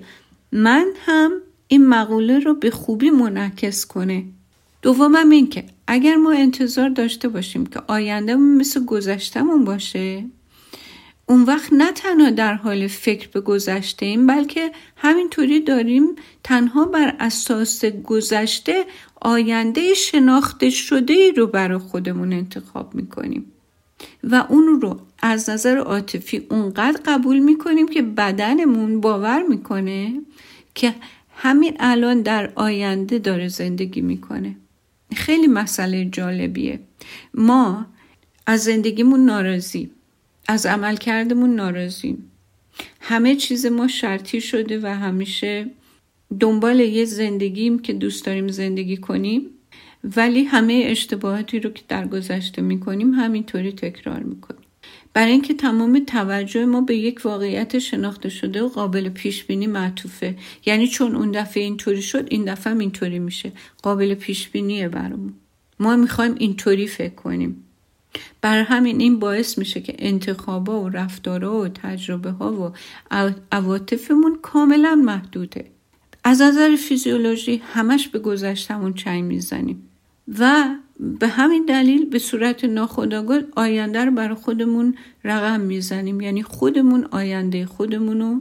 من 0.51 0.85
هم 1.05 1.31
این 1.67 1.87
مقوله 1.87 2.39
رو 2.39 2.53
به 2.53 2.71
خوبی 2.71 3.09
منعکس 3.09 3.85
کنه. 3.85 4.23
دومم 4.81 5.29
این 5.29 5.49
که 5.49 5.63
اگر 5.87 6.15
ما 6.15 6.31
انتظار 6.31 6.89
داشته 6.89 7.27
باشیم 7.27 7.65
که 7.65 7.81
آینده 7.87 8.35
مثل 8.35 8.85
گذشتمون 8.85 9.65
باشه 9.65 10.25
اون 11.25 11.43
وقت 11.43 11.73
نه 11.73 11.91
تنها 11.91 12.29
در 12.29 12.53
حال 12.53 12.87
فکر 12.87 13.27
به 13.27 13.41
گذشته 13.41 14.05
ایم 14.05 14.27
بلکه 14.27 14.71
همینطوری 14.95 15.59
داریم 15.59 16.15
تنها 16.43 16.85
بر 16.85 17.15
اساس 17.19 17.85
گذشته 17.85 18.85
آینده 19.23 19.93
شناخته 19.93 20.69
شده 20.69 21.13
ای 21.13 21.31
رو 21.31 21.47
برای 21.47 21.77
خودمون 21.77 22.33
انتخاب 22.33 22.95
می‌کنیم. 22.95 23.45
و 24.23 24.45
اون 24.49 24.81
رو 24.81 24.99
از 25.21 25.49
نظر 25.49 25.77
عاطفی 25.77 26.37
اونقدر 26.49 26.99
قبول 27.05 27.39
می‌کنیم 27.39 27.87
که 27.87 28.01
بدنمون 28.01 29.01
باور 29.01 29.43
می‌کنه 29.43 30.13
که 30.75 30.95
همین 31.35 31.77
الان 31.79 32.21
در 32.21 32.51
آینده 32.55 33.19
داره 33.19 33.47
زندگی 33.47 34.01
می‌کنه. 34.01 34.55
خیلی 35.15 35.47
مسئله 35.47 36.05
جالبیه. 36.05 36.79
ما 37.33 37.85
از 38.47 38.63
زندگیمون 38.63 39.25
ناراضیم 39.25 39.91
از 40.47 40.65
عمل 40.65 40.95
کردمون 40.95 41.55
ناراضیم. 41.55 42.31
همه 42.99 43.35
چیز 43.35 43.65
ما 43.65 43.87
شرطی 43.87 44.41
شده 44.41 44.79
و 44.83 44.87
همیشه 44.87 45.69
دنبال 46.39 46.79
یه 46.79 47.05
زندگیم 47.05 47.79
که 47.79 47.93
دوست 47.93 48.25
داریم 48.25 48.47
زندگی 48.47 48.97
کنیم 48.97 49.49
ولی 50.15 50.43
همه 50.43 50.83
اشتباهاتی 50.85 51.59
رو 51.59 51.69
که 51.69 51.83
در 51.87 52.07
گذشته 52.07 52.61
می‌کنیم 52.61 53.13
همینطوری 53.13 53.71
تکرار 53.71 54.19
می‌کنیم. 54.19 54.61
برای 55.13 55.31
اینکه 55.31 55.53
تمام 55.53 55.99
توجه 56.07 56.65
ما 56.65 56.81
به 56.81 56.95
یک 56.95 57.25
واقعیت 57.25 57.79
شناخته 57.79 58.29
شده 58.29 58.63
و 58.63 58.67
قابل 58.67 59.09
پیش 59.09 59.43
بینی 59.43 59.67
معطوفه. 59.67 60.35
یعنی 60.65 60.87
چون 60.87 61.15
اون 61.15 61.31
دفعه 61.31 61.63
اینطوری 61.63 62.01
شد 62.01 62.27
این 62.29 62.45
دفعه 62.45 62.73
هم 62.73 62.79
اینطوری 62.79 63.19
میشه. 63.19 63.51
قابل 63.81 64.13
پیش 64.13 64.49
بینیه 64.49 64.89
برامون. 64.89 65.33
ما 65.79 65.95
می‌خوایم 65.95 66.35
اینطوری 66.37 66.87
فکر 66.87 67.15
کنیم. 67.15 67.63
بر 68.41 68.61
همین 68.61 68.99
این 69.01 69.19
باعث 69.19 69.57
میشه 69.57 69.81
که 69.81 69.95
انتخابا 69.99 70.81
و 70.81 70.89
رفتارها 70.89 71.61
و 71.61 71.67
تجربه 71.67 72.31
ها 72.31 72.53
و 72.53 72.71
عواطفمون 73.51 74.39
کاملا 74.41 74.95
محدوده. 74.95 75.65
از 76.23 76.41
نظر 76.41 76.75
فیزیولوژی 76.75 77.61
همش 77.73 78.07
به 78.07 78.19
گذشتمون 78.19 78.93
چنگ 78.93 79.23
می‌زنیم. 79.23 79.89
و 80.39 80.65
به 81.19 81.27
همین 81.27 81.65
دلیل 81.65 82.05
به 82.05 82.19
صورت 82.19 82.65
ناخودآگاه 82.65 83.39
آینده 83.55 84.05
رو 84.05 84.11
برای 84.11 84.35
خودمون 84.35 84.95
رقم 85.23 85.59
می‌زنیم. 85.61 86.21
یعنی 86.21 86.43
خودمون 86.43 87.07
آینده 87.11 87.65
خودمونو 87.65 88.39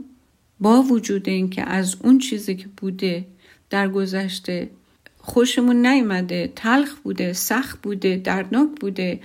با 0.61 0.83
وجود 0.83 1.29
اینکه 1.29 1.63
از 1.63 1.97
اون 2.03 2.19
چیزی 2.19 2.55
که 2.55 2.67
بوده 2.77 3.25
در 3.71 3.89
گذشته 3.89 4.71
خوشمون 5.19 5.87
نیومده 5.87 6.53
تلخ 6.57 6.95
بوده 6.95 7.33
سخت 7.33 7.83
بوده 7.83 8.17
دردناک 8.17 8.69
بوده 8.81 9.21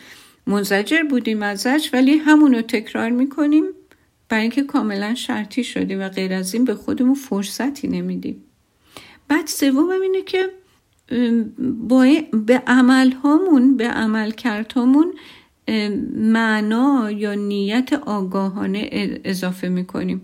منزجر 0.45 1.03
بودیم 1.03 1.43
ازش 1.43 1.89
ولی 1.93 2.17
همونو 2.17 2.61
تکرار 2.61 3.09
می‌کنیم. 3.09 3.63
برای 4.29 4.41
اینکه 4.41 4.63
کاملا 4.63 5.15
شرطی 5.15 5.63
شدیم 5.63 5.99
و 5.99 6.09
غیر 6.09 6.33
از 6.33 6.53
این 6.53 6.65
به 6.65 6.75
خودمون 6.75 7.15
فرصتی 7.15 7.87
نمیدیم. 7.87 8.43
بعد 9.27 9.47
سوم 9.47 9.89
اینه 9.89 10.21
که 10.21 10.49
به 12.31 12.63
عمل 12.67 13.11
هامون 13.11 13.77
به 13.77 13.87
عمل 13.87 14.31
هامون 14.75 15.13
معنا 16.15 17.11
یا 17.11 17.33
نیت 17.33 17.93
آگاهانه 17.93 18.89
اضافه 19.23 19.69
می‌کنیم. 19.69 20.21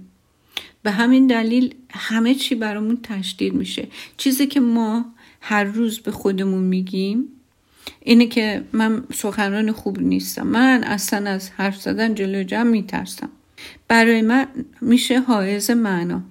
به 0.84 0.92
همین 0.92 1.28
دلیل 1.28 1.76
همه 1.90 2.36
چی 2.36 2.56
برامون 2.56 3.00
تشدید 3.04 3.54
میشه. 3.54 3.88
چیزی 4.18 4.48
که 4.48 4.60
ما 4.60 5.06
هر 5.42 5.64
روز 5.64 6.00
به 6.00 6.12
خودمون 6.12 6.64
میگیم 6.64 7.28
اینه 8.00 8.26
که 8.26 8.64
من 8.74 9.04
سخنران 9.14 9.72
خوب 9.72 10.00
نیستم. 10.00 10.48
من 10.48 10.84
اصلا 10.84 11.30
از 11.30 11.50
حرف 11.50 11.82
زدن 11.82 12.16
جلو 12.16 12.44
جمع 12.44 12.70
میترسم. 12.70 13.30
برای 13.88 14.22
من 14.22 14.48
میشه 14.82 15.20
حائز 15.20 15.72
معنا. 15.72 16.22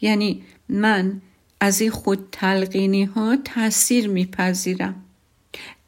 یعنی 0.00 0.42
من 0.68 1.20
از 1.62 1.80
این 1.80 1.90
خود 1.90 2.28
تلقینی 2.32 3.04
ها 3.04 3.36
تاثیر 3.44 4.08
میپذیرم. 4.08 4.94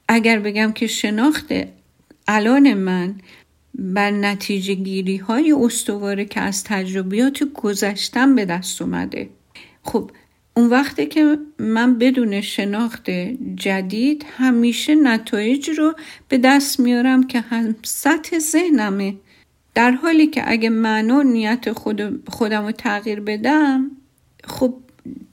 اگر 0.09 0.39
بگم 0.39 0.73
که 0.73 0.87
شناخت 0.87 1.53
الان 2.29 2.75
من 2.75 3.15
بر 3.75 4.11
نتیجه 4.11 4.75
گیری 4.75 5.17
های 5.17 5.53
استواره 5.53 6.25
که 6.25 6.41
از 6.41 6.65
تجربیات 6.65 7.45
گذشتم 7.55 8.35
به 8.35 8.45
دست 8.45 8.83
اومده. 8.83 9.29
خب 9.83 10.11
اون 10.57 10.71
وقتی 10.71 11.07
که 11.07 11.39
من 11.59 11.99
بدون 11.99 12.41
شناخت 12.41 13.11
جدید 13.57 14.25
همیشه 14.37 14.95
نتایج 14.95 15.71
رو 15.71 15.95
به 16.29 16.39
دست 16.39 16.81
میارم 16.81 17.27
که 17.27 17.41
هم 17.41 17.77
سطح 17.83 18.39
ذهنمه. 18.39 19.15
در 19.75 19.91
حالی 19.91 20.27
که 20.27 20.43
اگه 20.47 20.69
معنا 20.71 21.23
نیت 21.23 21.73
خود 21.73 22.29
خودم 22.29 22.65
رو 22.65 22.73
تغییر 22.73 23.21
بدم 23.21 23.91
خب 24.45 24.84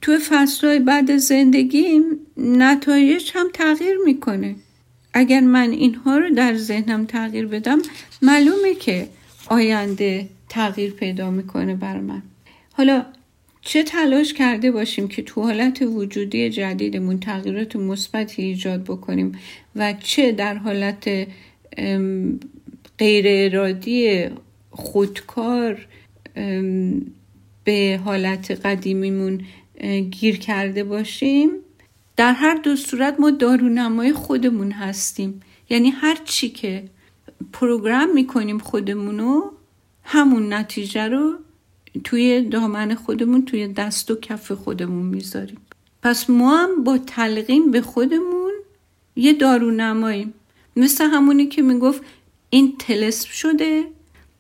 تو 0.02 0.18
فصلهای 0.30 0.80
بعد 0.80 1.18
زندگیم 1.18 2.04
نتایج 2.38 3.32
هم 3.34 3.48
تغییر 3.54 3.98
می‌کنه. 4.06 4.56
اگر 5.14 5.40
من 5.40 5.70
اینها 5.70 6.18
رو 6.18 6.30
در 6.30 6.56
ذهنم 6.56 7.06
تغییر 7.06 7.48
بدم 7.48 7.80
معلومه 8.22 8.76
که 8.80 9.08
آینده 9.48 10.28
تغییر 10.50 10.92
پیدا 10.92 11.32
می‌کنه 11.32 11.76
بر 11.76 12.00
من. 12.00 12.22
حالا 12.74 13.06
چه 13.62 13.84
تلاش 13.84 14.34
کرده 14.34 14.72
باشیم 14.72 15.08
که 15.08 15.22
تو 15.22 15.42
حالت 15.42 15.82
وجودی 15.82 16.50
جدیدمون 16.50 17.20
تغییرات 17.20 17.76
مثبتی 17.76 18.42
ایجاد 18.42 18.84
بکنیم 18.84 19.32
و 19.76 19.94
چه 19.94 20.32
در 20.32 20.56
حالت 20.56 21.28
غیر 22.98 23.26
ارادی 23.28 24.26
خودکار 24.72 25.88
به 27.64 28.00
حالت 28.06 28.52
قدیمیمون 28.52 29.42
گیر 30.12 30.38
کرده 30.38 30.84
باشیم. 30.84 31.50
در 32.18 32.34
هر 32.34 32.56
دو 32.56 32.76
صورت 32.76 33.20
ما 33.20 33.32
دارونمای 33.32 34.14
خودمون 34.14 34.72
هستیم. 34.72 35.42
یعنی 35.70 35.90
هر 35.90 36.18
چی 36.26 36.50
که 36.50 36.84
پروگرام 37.54 38.14
می‌کنیم 38.14 38.60
خودمونو 38.60 39.52
همون 40.04 40.54
نتیجه 40.54 41.08
رو 41.08 41.34
توی 42.04 42.42
دامن 42.42 42.96
خودمون 42.96 43.46
توی 43.46 43.68
دست 43.68 44.12
و 44.12 44.16
کف 44.16 44.52
خودمون 44.52 45.06
می‌ذاریم. 45.06 45.58
پس 46.04 46.30
ما 46.30 46.58
هم 46.58 46.84
با 46.84 46.98
تلقیم 46.98 47.72
به 47.72 47.82
خودمون 47.82 48.52
یه 49.16 49.34
دارونماییم. 49.34 50.34
مثل 50.76 51.06
همونی 51.06 51.46
که 51.46 51.62
می‌گفت 51.62 52.02
این 52.50 52.76
تلسم 52.80 53.30
شده 53.32 53.84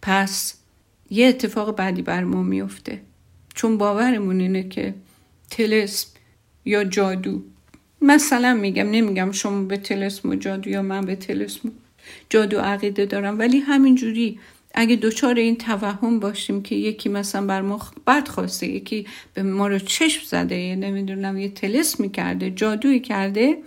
پس 0.01 0.55
یه 1.09 1.27
اتفاق 1.27 1.75
بعدی 1.75 2.01
بر 2.01 2.23
ما 2.23 2.43
میفته 2.43 3.01
چون 3.53 3.77
باورمون 3.77 4.39
اینه 4.39 4.69
که 4.69 4.93
تلسم 5.51 6.07
یا 6.65 6.83
جادو؟ 6.83 7.41
مثلا 8.01 8.53
میگم 8.53 8.91
نمیگم 8.91 9.31
شما 9.31 9.63
به 9.63 9.77
تلسم 9.77 10.29
و 10.29 10.35
جادو 10.35 10.69
یا 10.69 10.81
من 10.81 11.01
به 11.01 11.15
تلسم 11.15 11.71
جادو 12.29 12.59
عقیده 12.59 13.05
دارم. 13.05 13.39
ولی 13.39 13.59
همینجوری 13.59 14.39
اگه 14.73 14.95
دچار 14.95 15.35
این 15.35 15.55
توهم 15.55 16.19
باشیم 16.19 16.61
که 16.61 16.75
یکی 16.75 17.09
مثلا 17.09 17.45
بر 17.45 17.61
ما 17.61 17.79
بد 18.07 18.27
خواسته 18.27 18.67
یکی 18.67 19.07
به 19.33 19.43
ما 19.43 19.67
رو 19.67 19.79
چشم 19.79 20.21
زده 20.25 20.75
نمی‌دونم 20.75 21.37
یه 21.37 21.49
تلس 21.49 22.01
کرده 22.01 22.51
جادویی 22.51 22.99
کرده 22.99 23.57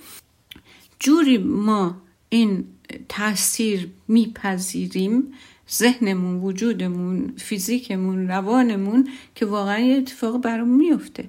جوری 0.99 1.39
ما 1.39 1.97
این 2.29 2.65
تاثیر 3.09 3.89
میپذیریم 4.09 5.33
ذهنمون 5.73 6.41
وجودمون 6.41 7.33
فیزیکمون 7.37 8.29
روانمون 8.29 9.09
که 9.35 9.47
واقعا 9.47 9.79
یه 9.79 9.97
اتفاق 9.97 10.41
برام 10.41 10.69
میفته 10.69 11.25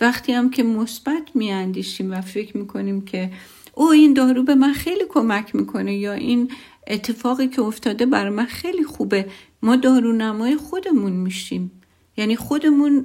وقتی 0.00 0.32
هم 0.32 0.50
که 0.50 0.62
مثبت 0.62 1.22
میاندیشیم 1.34 2.12
و 2.12 2.20
فکر 2.20 2.56
می‌کنیم 2.56 3.04
که 3.04 3.30
او 3.74 3.90
این 3.90 4.14
دارو 4.14 4.42
به 4.42 4.54
من 4.54 4.72
خیلی 4.72 5.04
کمک 5.08 5.54
می‌کنه 5.54 5.96
یا 5.96 6.12
این 6.12 6.50
اتفاقی 6.86 7.48
که 7.48 7.62
افتاده 7.62 8.06
برای 8.06 8.30
من 8.30 8.46
خیلی 8.46 8.84
خوبه 8.84 9.26
ما 9.62 9.76
دارونمای 9.76 10.56
خودمون 10.56 11.12
میشیم. 11.12 11.70
یعنی 12.16 12.36
خودمون 12.36 13.04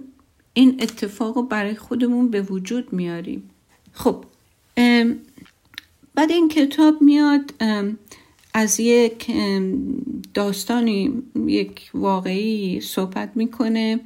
این 0.53 0.77
اتفاق 0.81 1.37
رو 1.37 1.43
برای 1.43 1.75
خودمون 1.75 2.29
به 2.29 2.41
وجود 2.41 2.93
میاریم. 2.93 3.49
خب 3.93 4.25
بعد 6.15 6.31
این 6.31 6.49
کتاب 6.49 7.01
میاد 7.01 7.53
از 8.53 8.79
یک 8.79 9.31
داستانی 10.33 11.23
یک 11.47 11.89
واقعی 11.93 12.81
صحبت 12.81 13.31
می‌کنه. 13.35 13.99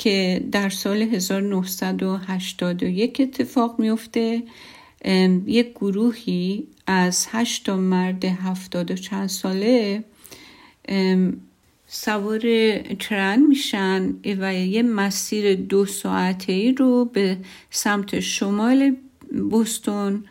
که 0.00 0.44
در 0.52 0.68
سال 0.68 1.02
1981 1.02 3.20
اتفاق 3.20 3.78
میفته 3.78 4.42
یک 5.46 5.70
گروهی 5.70 6.66
از 6.86 7.26
هشت 7.30 7.68
مرد 7.68 8.24
هفتاد 8.24 8.90
و 8.90 8.94
چند 8.94 9.28
ساله 9.28 10.04
سوار 11.86 12.40
ترن 12.78 13.42
میشن 13.42 14.14
و 14.24 14.54
یه 14.54 14.82
مسیر 14.82 15.54
دو 15.54 15.86
ساعته 15.86 16.52
ای 16.52 16.72
رو 16.72 17.04
به 17.04 17.38
سمت 17.70 18.20
شمال 18.20 18.96
بوستون 19.50 20.24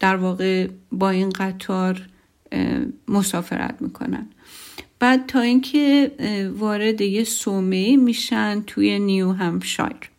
در 0.00 0.16
واقع 0.16 0.68
با 0.92 1.10
این 1.10 1.30
قطار 1.30 2.08
مسافرت 3.08 3.82
می‌کنن. 3.82 4.28
بعد 5.00 5.26
تا 5.26 5.40
اینکه 5.40 6.10
وارد 6.56 7.00
یه 7.00 7.24
سومه 7.24 7.96
میشن 7.96 8.62
توی 8.66 8.98
نیو 8.98 9.32
همشایر. 9.32 10.10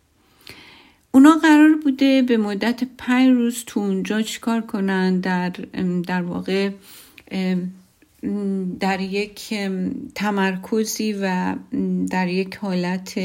اونا 1.12 1.36
قرار 1.42 1.74
بوده 1.74 2.22
به 2.22 2.36
مدت 2.36 2.82
پنج 2.98 3.28
روز 3.28 3.64
تو 3.66 3.80
اونجا 3.80 4.22
چیکار 4.22 4.60
کنن؟ 4.60 5.20
در 5.20 5.50
در 6.06 6.22
واقع 6.22 6.70
در 8.80 9.00
یک 9.00 9.54
تمرکزی 10.14 11.12
و 11.22 11.56
در 12.10 12.28
یک 12.28 12.56
حالت 12.56 13.20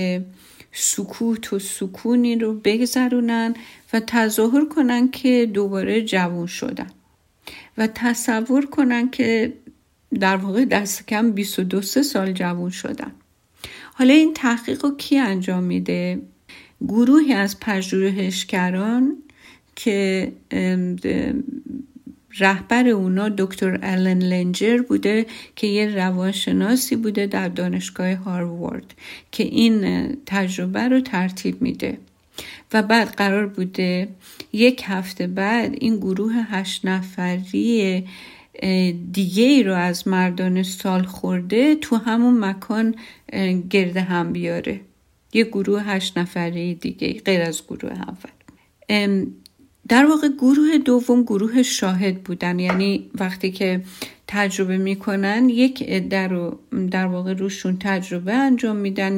سکوت 0.71 1.53
و 1.53 1.59
سکونی 1.59 2.35
رو 2.35 2.53
بگذرونن 2.53 3.53
و 3.93 3.99
تظاهر 3.99 4.65
کنن 4.65 5.11
که 5.11 5.49
دوباره 5.53 6.01
جوان 6.01 6.47
شدن 6.47 6.89
و 7.77 7.87
تصور 7.87 8.65
کنن 8.65 9.09
که 9.09 9.53
در 10.19 10.35
واقع 10.35 10.65
دست 10.65 11.07
کم 11.07 11.31
22 11.31 11.81
سال 11.81 12.31
جوان 12.31 12.69
شدن 12.69 13.11
حالا 13.93 14.13
این 14.13 14.33
تحقیق 14.33 14.85
رو 14.85 14.97
کی 14.97 15.17
انجام 15.17 15.63
میده؟ 15.63 16.21
گروهی 16.81 17.33
از 17.33 17.59
پژوهشگران 17.59 19.17
که 19.75 20.31
رهبر 22.39 22.87
اونا 22.87 23.29
دکتر 23.29 23.79
الن 23.83 24.19
لنجر 24.19 24.81
بوده 24.81 25.25
که 25.55 25.67
یه 25.67 25.95
روانشناسی 25.95 26.95
بوده 26.95 27.27
در 27.27 27.47
دانشگاه 27.47 28.13
هاروارد 28.13 28.93
که 29.31 29.43
این 29.43 30.07
تجربه 30.25 30.87
رو 30.87 31.01
ترتیب 31.01 31.61
میده 31.61 31.97
و 32.73 32.83
بعد 32.83 33.07
قرار 33.07 33.47
بوده 33.47 34.07
یک 34.53 34.83
هفته 34.85 35.27
بعد 35.27 35.75
این 35.81 35.97
گروه 35.97 36.33
هشت 36.33 36.85
نفری 36.85 38.03
دیگه 39.11 39.43
ای 39.43 39.63
رو 39.63 39.73
از 39.75 40.07
مردان 40.07 40.63
سال 40.63 41.03
خورده 41.03 41.75
تو 41.75 41.95
همون 41.95 42.39
مکان 42.39 42.95
گرده 43.69 44.01
هم 44.01 44.33
بیاره. 44.33 44.81
یه 45.33 45.43
گروه 45.43 45.81
هشت 45.81 46.17
نفره 46.17 46.73
دیگه 46.73 47.13
غیر 47.13 47.41
از 47.41 47.63
گروه 47.67 47.91
اول. 47.91 49.25
در 49.87 50.05
واقع 50.05 50.27
گروه 50.27 50.77
دوم 50.77 51.23
گروه 51.23 51.63
شاهد 51.63 52.23
بودن. 52.23 52.59
یعنی 52.59 53.09
وقتی 53.19 53.51
که 53.51 53.81
تجربه 54.27 54.77
می‌کنن 54.77 55.49
یک 55.49 55.83
عده 55.83 56.27
رو 56.27 56.59
در 56.91 57.05
واقع 57.05 57.33
روشون 57.33 57.77
تجربه 57.79 58.33
انجام 58.33 58.75
میدن. 58.75 59.17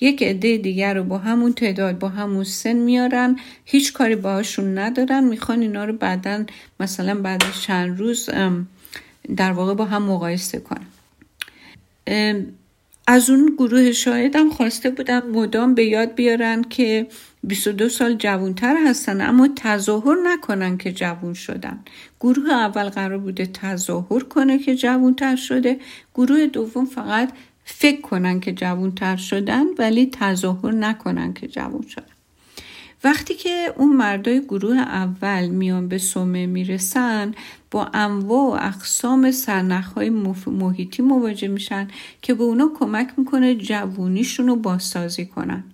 یک 0.00 0.22
عده 0.22 0.56
دیگر 0.56 0.94
رو 0.94 1.04
با 1.04 1.18
همون 1.18 1.52
تعداد 1.52 1.98
با 1.98 2.08
همون 2.08 2.44
سن 2.44 2.76
میارن 2.76 3.36
هیچ 3.64 3.92
کاری 3.92 4.16
باهاشون 4.16 4.78
ندارن 4.78 5.24
می‌خوان 5.24 5.60
اینا 5.60 5.84
رو 5.84 5.92
بعدا 5.92 6.44
مثلا 6.80 7.14
بعد 7.14 7.42
چند 7.62 7.98
روز 7.98 8.30
در 9.36 9.52
واقع 9.52 9.74
با 9.74 9.84
هم 9.84 10.02
مقایسه 10.02 10.60
کنن. 10.60 10.86
از 13.10 13.30
اون 13.30 13.54
گروه 13.58 13.92
شاهدم 13.92 14.50
خواسته 14.50 14.90
بودم 14.90 15.22
مدام 15.30 15.74
به 15.74 15.84
یاد 15.84 16.14
بیارن 16.14 16.62
که 16.62 17.06
22 17.44 17.88
سال 17.88 18.14
جوانتر 18.14 18.76
هستن 18.86 19.20
اما 19.20 19.48
تظاهر 19.56 20.16
نکنن 20.24 20.76
که 20.76 20.92
جوون 20.92 21.34
شدن. 21.34 21.78
گروه 22.20 22.52
اول 22.52 22.88
قرار 22.88 23.18
بوده 23.18 23.46
تظاهر 23.46 24.20
کنه 24.20 24.58
که 24.58 24.76
جوانتر 24.76 25.36
شده. 25.36 25.78
گروه 26.14 26.46
دوم 26.46 26.84
فقط 26.84 27.32
فکر 27.64 28.00
کنن 28.00 28.40
که 28.40 28.52
جوانتر 28.52 29.16
شدن 29.16 29.64
ولی 29.78 30.06
تظاهر 30.06 30.72
نکنن 30.72 31.32
که 31.32 31.48
جوون 31.48 31.82
شدن. 31.88 32.17
وقتی 33.04 33.34
که 33.34 33.74
اون 33.76 33.96
مردای 33.96 34.40
گروه 34.40 34.76
اول 34.76 35.48
میان 35.48 35.88
به 35.88 35.98
صومعه 35.98 36.46
می‌رسن 36.46 37.34
با 37.70 37.84
انواع 37.94 38.40
و 38.40 38.66
اقسام 38.66 39.30
سرنخهای 39.30 40.10
محیطی 40.46 41.02
مواجه 41.02 41.48
میشن 41.48 41.88
که 42.22 42.34
به 42.34 42.42
اونا 42.42 42.70
کمک 42.78 43.08
می‌کنه 43.16 43.54
جوونیشون 43.54 44.46
رو 44.46 44.56
بازسازی 44.56 45.26
کنن. 45.26 45.64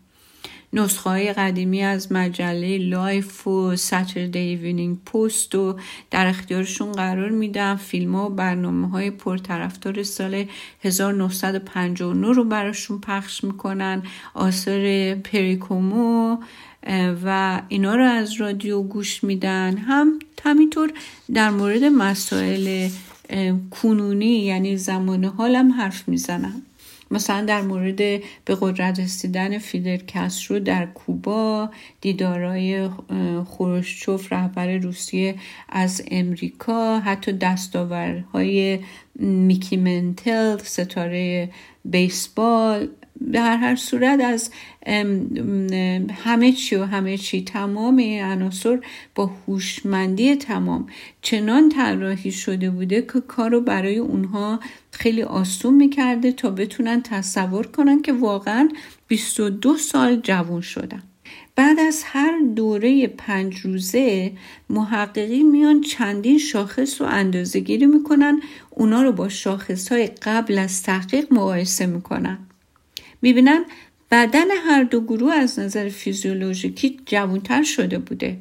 نسخه 0.73 1.11
های 1.11 1.33
قدیمی 1.33 1.83
از 1.83 2.13
مجله 2.13 2.79
Life 2.79 3.47
و 3.47 3.77
Saturday 3.77 4.39
Evening 4.39 5.05
Post 5.05 5.55
و 5.55 5.77
در 6.11 6.27
اختیارشون 6.27 6.93
قرار 6.93 7.31
میدن. 7.31 7.77
فیلم 7.77 8.15
ها 8.15 8.27
و 8.27 8.35
برنامه 8.35 8.89
های 8.89 9.11
پرطرفدار 9.11 10.03
سال 10.03 10.45
1959 10.83 12.33
رو 12.33 12.45
براشون 12.45 13.01
پخش 13.01 13.45
می‌کنن. 13.45 14.03
آثار 14.35 15.15
پریکومو 15.15 16.37
و 17.25 17.61
اینا 17.69 17.95
رو 17.95 18.05
از 18.05 18.33
رادیو 18.33 18.83
گوش 18.83 19.25
میدن. 19.25 19.77
هم 19.77 20.19
همینطور 20.45 20.93
در 21.35 21.51
مورد 21.51 21.85
مسائل 21.85 22.89
کنونی 23.71 24.39
یعنی 24.39 24.77
زمان 24.77 25.25
حالم 25.25 25.73
حرف 25.73 26.09
می‌زنن. 26.09 26.63
مثلا 27.11 27.45
در 27.45 27.63
مورد 27.63 27.97
به 28.45 28.57
قدرت 28.61 29.01
رسیدن 29.01 29.59
فیدل 29.59 29.97
کسترو 29.97 30.59
در 30.59 30.87
کوبا 30.87 31.71
دیدارای 32.01 32.89
خروشچوف 33.47 34.33
رهبر 34.33 34.77
روسیه 34.77 35.35
از 35.69 36.03
امریکا 36.11 37.01
حتی 37.01 37.33
دستاورهای 37.33 38.79
میکی 39.19 39.77
منتل 39.77 40.59
ستاره 40.59 41.51
بیسبال 41.85 42.89
به 43.21 43.41
هر 43.41 43.77
صورت 43.77 44.21
از 44.21 44.51
همه 46.25 46.53
چی 46.53 46.77
و 46.77 46.85
همه 46.85 47.19
چی 47.19 47.45
تمام 47.45 47.97
این 47.97 48.23
عناصر 48.23 48.81
با 49.15 49.27
هوشمندی 49.27 50.37
تمام. 50.37 50.87
چنان 51.23 51.69
طراحی 51.69 52.33
شده 52.33 52.71
بوده 52.71 53.03
که 53.03 53.21
کار 53.29 53.51
رو 53.51 53.61
برای 53.61 53.99
اونها 53.99 54.61
خیلی 54.91 55.23
آسون 55.23 55.75
می‌کرده 55.75 56.33
تا 56.33 56.51
بتونن 56.51 57.03
تصور 57.03 57.67
کنن 57.67 58.03
که 58.03 58.13
واقعا 58.13 58.69
22 59.09 59.77
سال 59.77 60.21
جوون 60.21 60.61
شدن. 60.61 61.03
بعد 61.57 61.81
از 61.81 62.03
هر 62.05 62.39
دوره 62.57 63.07
پنج 63.07 63.59
روزه 63.59 64.33
محققی 64.71 65.43
میان 65.43 65.81
چندین 65.81 66.39
شاخص 66.39 67.01
رو 67.01 67.07
اندازه 67.07 67.61
گیری 67.61 67.87
می‌کنن. 67.87 68.41
اونا 68.71 69.03
رو 69.03 69.13
با 69.13 69.29
شاخص 69.29 69.93
های 69.93 70.07
قبل 70.07 70.59
از 70.59 70.83
تحقیق 70.83 71.33
مقایسه 71.33 71.87
می‌کنن. 71.87 72.39
می‌بینن 73.25 73.65
بدن 74.11 74.51
هر 74.67 74.83
دو 74.83 75.01
گروه 75.01 75.35
از 75.35 75.59
نظر 75.59 75.89
فیزیولوژیکی 75.89 77.01
جوانتر 77.07 77.63
شده 77.63 77.99
بوده. 77.99 78.39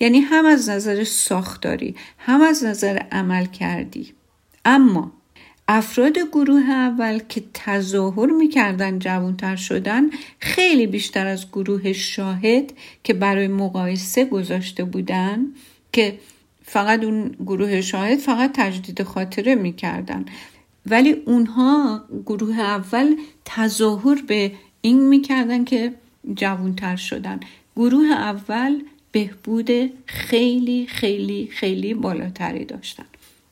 یعنی 0.00 0.20
هم 0.20 0.46
از 0.46 0.68
نظر 0.68 1.04
ساختاری 1.04 1.94
هم 2.18 2.42
از 2.42 2.64
نظر 2.64 2.98
عمل 3.12 3.46
کردی. 3.46 4.12
اما 4.64 5.12
افراد 5.68 6.18
گروه 6.18 6.70
اول 6.70 7.18
که 7.28 7.42
تظاهر 7.54 8.26
می‌کردن 8.26 8.98
جوانتر 8.98 9.56
شدن 9.56 10.10
خیلی 10.38 10.86
بیشتر 10.86 11.26
از 11.26 11.48
گروه 11.48 11.92
شاهد 11.92 12.72
که 13.04 13.14
برای 13.14 13.48
مقایسه 13.48 14.24
گذاشته 14.24 14.84
بودن 14.84 15.46
که 15.92 16.18
فقط 16.62 17.04
اون 17.04 17.36
گروه 17.46 17.80
شاهد 17.80 18.18
فقط 18.18 18.50
تجدید 18.54 19.02
خاطره 19.02 19.54
می‌کردن. 19.54 20.24
ولی 20.86 21.10
اونها 21.12 22.04
گروه 22.26 22.60
اول 22.60 23.16
تظاهر 23.44 24.22
به 24.26 24.52
این 24.80 25.08
می‌کردن 25.08 25.64
که 25.64 25.94
جوانتر 26.34 26.96
شدن. 26.96 27.40
گروه 27.76 28.06
اول 28.06 28.82
بهبود 29.12 29.70
خیلی 30.06 30.86
خیلی 30.86 31.48
خیلی 31.52 31.94
بالاتری 31.94 32.64
داشتن. 32.64 33.04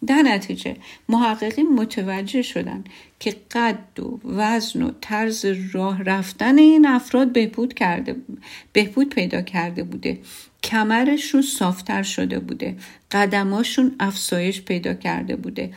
در 0.07 0.23
نتیجه 0.23 0.77
محققین 1.09 1.69
متوجه 1.75 2.43
شدن 2.43 2.85
که 3.21 3.37
قد 3.51 4.01
و 4.01 4.21
وزن 4.25 4.83
و 4.83 4.91
طرز 5.01 5.47
راه 5.73 6.03
رفتن 6.03 6.59
این 6.59 6.87
افراد 6.87 7.33
بهبود 7.33 7.75
کرده 7.75 8.17
بهبود 8.73 9.09
پیدا 9.09 9.43
کرده 9.43 9.83
بوده. 9.83 10.19
کمرشون 10.63 11.43
صافتر 11.43 12.03
شده 12.03 12.39
بوده. 12.39 12.77
قدماشون 13.13 13.95
افزایش 14.01 14.63
پیدا 14.63 14.95
کرده 14.95 15.37
بوده. 15.37 15.71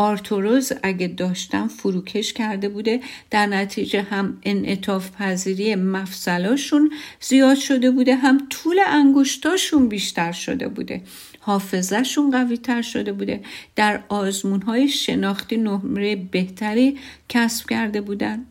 آرتوروز 0.00 0.72
اگه 0.82 1.06
داشتن 1.06 1.66
فروکش 1.66 2.32
کرده 2.32 2.68
بوده 2.68 3.00
در 3.30 3.46
نتیجه 3.46 4.02
هم 4.02 4.38
انعطاف 4.42 5.10
پذیری 5.10 5.74
مفصلاشون 5.74 6.90
زیاد 7.20 7.56
شده 7.56 7.90
بوده 7.90 8.14
هم 8.14 8.46
طول 8.50 8.78
انگشتاشون 8.86 9.88
بیشتر 9.88 10.32
شده 10.32 10.68
بوده. 10.68 11.02
حافظهشون 11.40 12.30
قوی 12.30 12.56
تر 12.56 12.82
شده 12.82 13.12
بوده. 13.12 13.40
در 13.76 14.00
آزمون 14.08 14.62
های 14.62 14.88
شناختی 14.88 15.56
نمره 15.56 16.16
بهتری 16.16 16.98
کسب 17.28 17.68
کرده 17.68 18.00
بودن. 18.00 18.44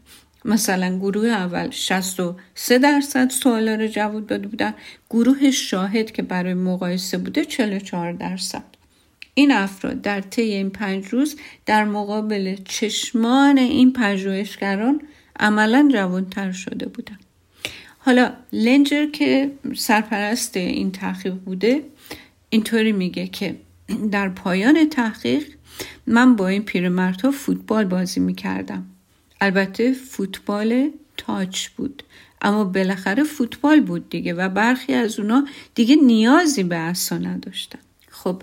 مثلا 0.46 0.98
گروه 0.98 1.28
اول 1.28 1.70
63 1.70 2.80
درصد 2.80 3.30
سوالا 3.30 3.76
رو 3.76 3.88
جواب 3.88 4.28
داده 4.28 4.48
بودن. 4.48 4.74
گروه 5.10 5.52
شاهد 5.52 6.12
که 6.12 6.22
برای 6.22 6.54
مقایسه 6.54 7.18
بوده 7.18 7.46
44 7.46 8.12
درصد. 8.12 8.77
این 9.38 9.52
افراد 9.52 10.02
در 10.02 10.22
طی 10.22 10.42
این 10.42 10.70
پنج 10.70 11.08
روز 11.08 11.36
در 11.66 11.84
مقابل 11.84 12.56
چشمان 12.66 13.58
این 13.58 13.94
پژوهشگران 13.94 15.02
عملا 15.40 15.90
جوانتر 15.94 16.52
شده 16.52 16.86
بودن 16.86 17.18
حالا 18.00 18.34
لنجر 18.54 19.06
که 19.06 19.52
سرپرست 19.76 20.58
این 20.58 20.92
تحقیق 20.92 21.34
بوده 21.34 21.84
اینطوری 22.50 22.92
میگه 22.92 23.28
که 23.28 23.56
در 24.12 24.30
پایان 24.30 24.90
تحقیق 24.90 25.48
من 26.08 26.36
با 26.36 26.48
این 26.48 26.64
پیرمردها 26.64 27.32
فوتبال 27.32 27.86
بازی 27.86 28.20
می‌کردم. 28.20 28.86
البته 29.42 29.94
فوتبال 29.94 30.90
تاچ 31.18 31.68
بود 31.68 32.04
اما 32.42 32.64
بالاخره 32.64 33.24
فوتبال 33.24 33.82
بود 33.82 34.10
دیگه 34.10 34.34
و 34.34 34.50
برخی 34.50 34.94
از 34.94 35.20
اونا 35.20 35.48
دیگه 35.76 35.96
نیازی 35.96 36.64
به 36.64 36.76
اصلا 36.76 37.18
نداشتن. 37.18 37.80
خب 38.10 38.42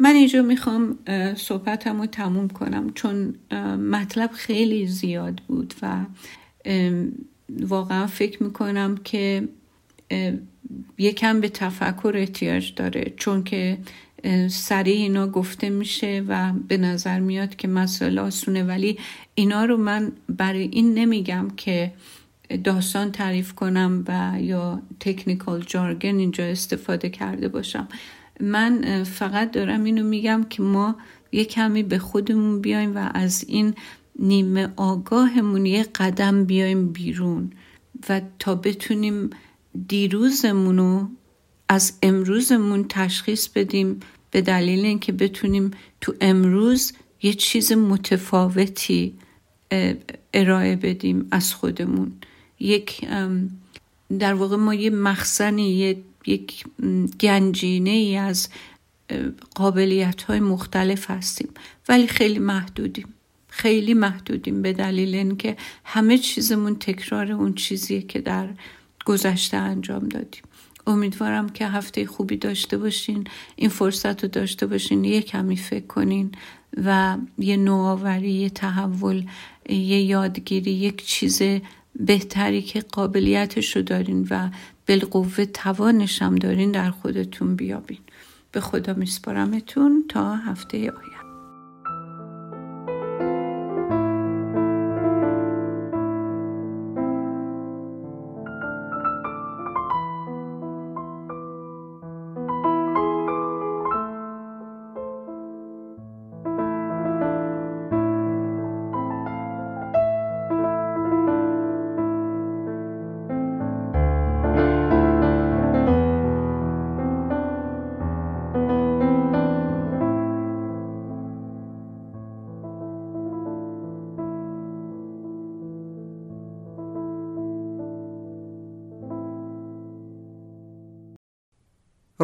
من 0.00 0.14
اینجا 0.14 0.42
می‌خوام 0.42 0.98
صحبتم 1.36 2.00
رو 2.00 2.06
تموم 2.06 2.48
کنم. 2.48 2.92
چون 2.94 3.34
مطلب 3.90 4.30
خیلی 4.32 4.86
زیاد 4.86 5.40
بود 5.48 5.74
و 5.82 6.04
واقعا 7.60 8.06
فکر 8.06 8.42
می‌کنم 8.42 8.96
که 9.04 9.48
یکم 10.98 11.40
به 11.40 11.48
تفکر 11.48 12.12
احتیاج 12.16 12.74
داره. 12.74 13.12
چون 13.16 13.44
که 13.44 13.78
سریع 14.48 14.96
اینا 14.96 15.28
گفته 15.28 15.70
میشه 15.70 16.24
و 16.28 16.52
به 16.68 16.76
نظر 16.76 17.20
میاد 17.20 17.56
که 17.56 17.68
مسئله 17.68 18.20
آسونه. 18.20 18.64
ولی 18.64 18.98
اینا 19.34 19.64
رو 19.64 19.76
من 19.76 20.12
برای 20.28 20.62
این 20.62 20.94
نمیگم 20.94 21.48
که 21.56 21.92
داستان 22.64 23.12
تعریف 23.12 23.52
کنم 23.52 24.04
و 24.08 24.40
یا 24.40 24.82
تکنیکال 25.00 25.64
جارگن 25.66 26.18
اینجا 26.18 26.44
استفاده 26.44 27.10
کرده 27.10 27.48
باشم. 27.48 27.88
من 28.40 29.04
فقط 29.04 29.50
دارم 29.50 29.84
اینو 29.84 30.04
میگم 30.04 30.44
که 30.50 30.62
ما 30.62 30.96
یه 31.32 31.44
کمی 31.44 31.82
به 31.82 31.98
خودمون 31.98 32.60
بیایم 32.60 32.96
و 32.96 33.10
از 33.14 33.44
این 33.48 33.74
نیمه 34.18 34.68
آگاهمون 34.76 35.66
یه 35.66 35.82
قدم 35.82 36.44
بیایم 36.44 36.92
بیرون 36.92 37.52
و 38.08 38.20
تا 38.38 38.54
بتونیم 38.54 39.30
دیروزمون 39.88 40.78
رو 40.78 41.08
از 41.68 41.92
امروزمون 42.02 42.86
تشخیص 42.88 43.48
بدیم 43.48 44.00
به 44.30 44.40
دلیل 44.40 44.84
اینکه 44.84 45.12
بتونیم 45.12 45.70
تو 46.00 46.14
امروز 46.20 46.92
یه 47.22 47.34
چیز 47.34 47.72
متفاوتی 47.72 49.14
ارائه 50.34 50.76
بدیم 50.76 51.28
از 51.30 51.54
خودمون. 51.54 52.12
یک 52.60 53.08
در 54.18 54.34
واقع 54.34 54.56
ما 54.56 54.74
یه 54.74 54.90
مخزنی 54.90 55.96
یک 56.26 56.64
گنجینه 57.20 57.90
ای 57.90 58.16
از 58.16 58.48
قابلیت 59.54 60.22
های 60.22 60.40
مختلف 60.40 61.10
هستیم. 61.10 61.48
ولی 61.88 62.06
خیلی 62.06 62.38
محدودیم. 62.38 63.14
خیلی 63.48 63.94
محدودیم 63.94 64.62
به 64.62 64.72
دلیل 64.72 65.14
اینکه 65.14 65.56
همه 65.84 66.18
چیزمون 66.18 66.74
تکرار 66.74 67.32
اون 67.32 67.54
چیزیه 67.54 68.02
که 68.02 68.20
در 68.20 68.48
گذشته 69.04 69.56
انجام 69.56 70.08
دادیم. 70.08 70.42
امیدوارم 70.86 71.48
که 71.48 71.66
هفته 71.66 72.06
خوبی 72.06 72.36
داشته 72.36 72.78
باشین 72.78 73.26
این 73.56 73.70
فرصت 73.70 74.22
رو 74.22 74.28
داشته 74.28 74.66
باشین 74.66 75.04
یه 75.04 75.22
کمی 75.22 75.56
فکر 75.56 75.86
کنین 75.86 76.32
و 76.84 77.16
یه 77.38 77.56
نوآوری 77.56 78.30
یه 78.30 78.50
تحول 78.50 79.26
یه 79.68 80.00
یادگیری 80.02 80.70
یک 80.70 81.06
چیز 81.06 81.42
بهتری 81.96 82.62
که 82.62 82.80
قابلیتش 82.80 83.76
رو 83.76 83.82
دارین 83.82 84.26
و 84.30 84.48
بالقوه 84.90 85.44
توانش 85.44 86.22
هم 86.22 86.36
دارین 86.36 86.72
در 86.72 86.90
خودتون 86.90 87.56
بیابین. 87.56 87.98
به 88.52 88.60
خدا 88.60 88.94
میسپارمتون 88.94 90.04
تا 90.08 90.36
هفته 90.36 90.78
آینده. 90.78 91.09